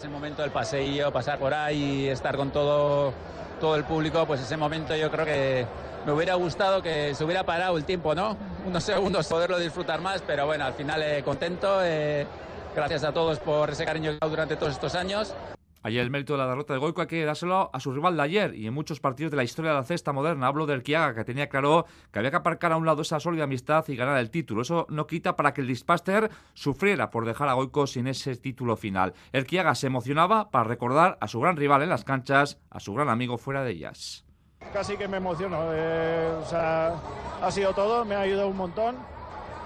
[0.00, 3.12] Ese momento del paseillo, pasar por ahí estar con todo,
[3.60, 5.66] todo el público, pues ese momento yo creo que
[6.06, 8.34] me hubiera gustado que se hubiera parado el tiempo, ¿no?
[8.66, 11.84] Unos segundos, poderlo disfrutar más, pero bueno, al final eh, contento.
[11.84, 12.26] Eh,
[12.74, 15.34] gracias a todos por ese cariño durante todos estos años.
[15.82, 18.22] Ayer el mérito de la derrota de Goico hay que dárselo a su rival de
[18.22, 20.46] ayer y en muchos partidos de la historia de la cesta moderna.
[20.46, 23.44] Hablo del Kiaga, que tenía claro que había que aparcar a un lado esa sólida
[23.44, 24.60] amistad y ganar el título.
[24.60, 28.76] Eso no quita para que el Dispaster sufriera por dejar a Goico sin ese título
[28.76, 29.14] final.
[29.32, 32.92] El Kiaga se emocionaba para recordar a su gran rival en las canchas, a su
[32.92, 34.26] gran amigo fuera de ellas.
[34.74, 35.62] Casi que me emociono.
[35.72, 36.94] Eh, o sea,
[37.42, 38.96] ha sido todo, me ha ayudado un montón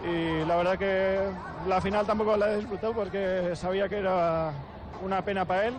[0.08, 1.18] y la verdad que
[1.66, 4.52] la final tampoco la he disfrutado porque sabía que era
[5.02, 5.74] una pena para él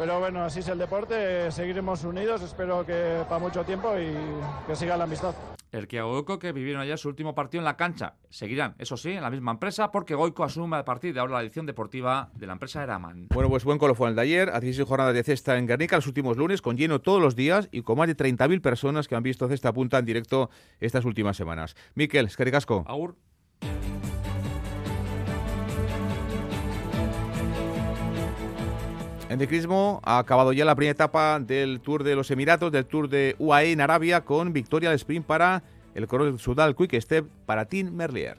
[0.00, 4.10] pero bueno, así es el deporte, seguiremos unidos, espero que para mucho tiempo y
[4.66, 5.34] que siga la amistad.
[5.72, 8.14] El que Goico que vivieron ayer su último partido en la cancha.
[8.30, 11.42] Seguirán, eso sí, en la misma empresa, porque Goico asume a partir de ahora la
[11.42, 13.28] edición deportiva de la empresa Eraman.
[13.28, 16.06] Bueno, pues buen colofón el de ayer, a 16 jornadas de cesta en Guernica los
[16.06, 19.22] últimos lunes, con lleno todos los días y con más de 30.000 personas que han
[19.22, 20.48] visto cesta punta en directo
[20.80, 21.76] estas últimas semanas.
[21.94, 22.38] Miquel, es
[22.86, 23.16] Agur.
[29.30, 33.08] En ciclismo ha acabado ya la primera etapa del Tour de los Emiratos, del Tour
[33.08, 35.62] de UAE en Arabia, con victoria de sprint para
[35.94, 38.38] el Corol Sudal Quick Step para Tim Merlier.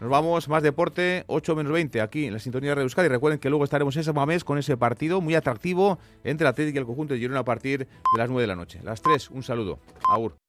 [0.00, 3.08] Nos vamos, más deporte, 8 menos 20 aquí en la sintonía de Euskadi.
[3.08, 6.86] Recuerden que luego estaremos en Samamés con ese partido muy atractivo entre Atlético y el
[6.86, 8.80] conjunto de Girona a partir de las 9 de la noche.
[8.82, 9.78] Las 3, un saludo.
[10.08, 10.34] Aur.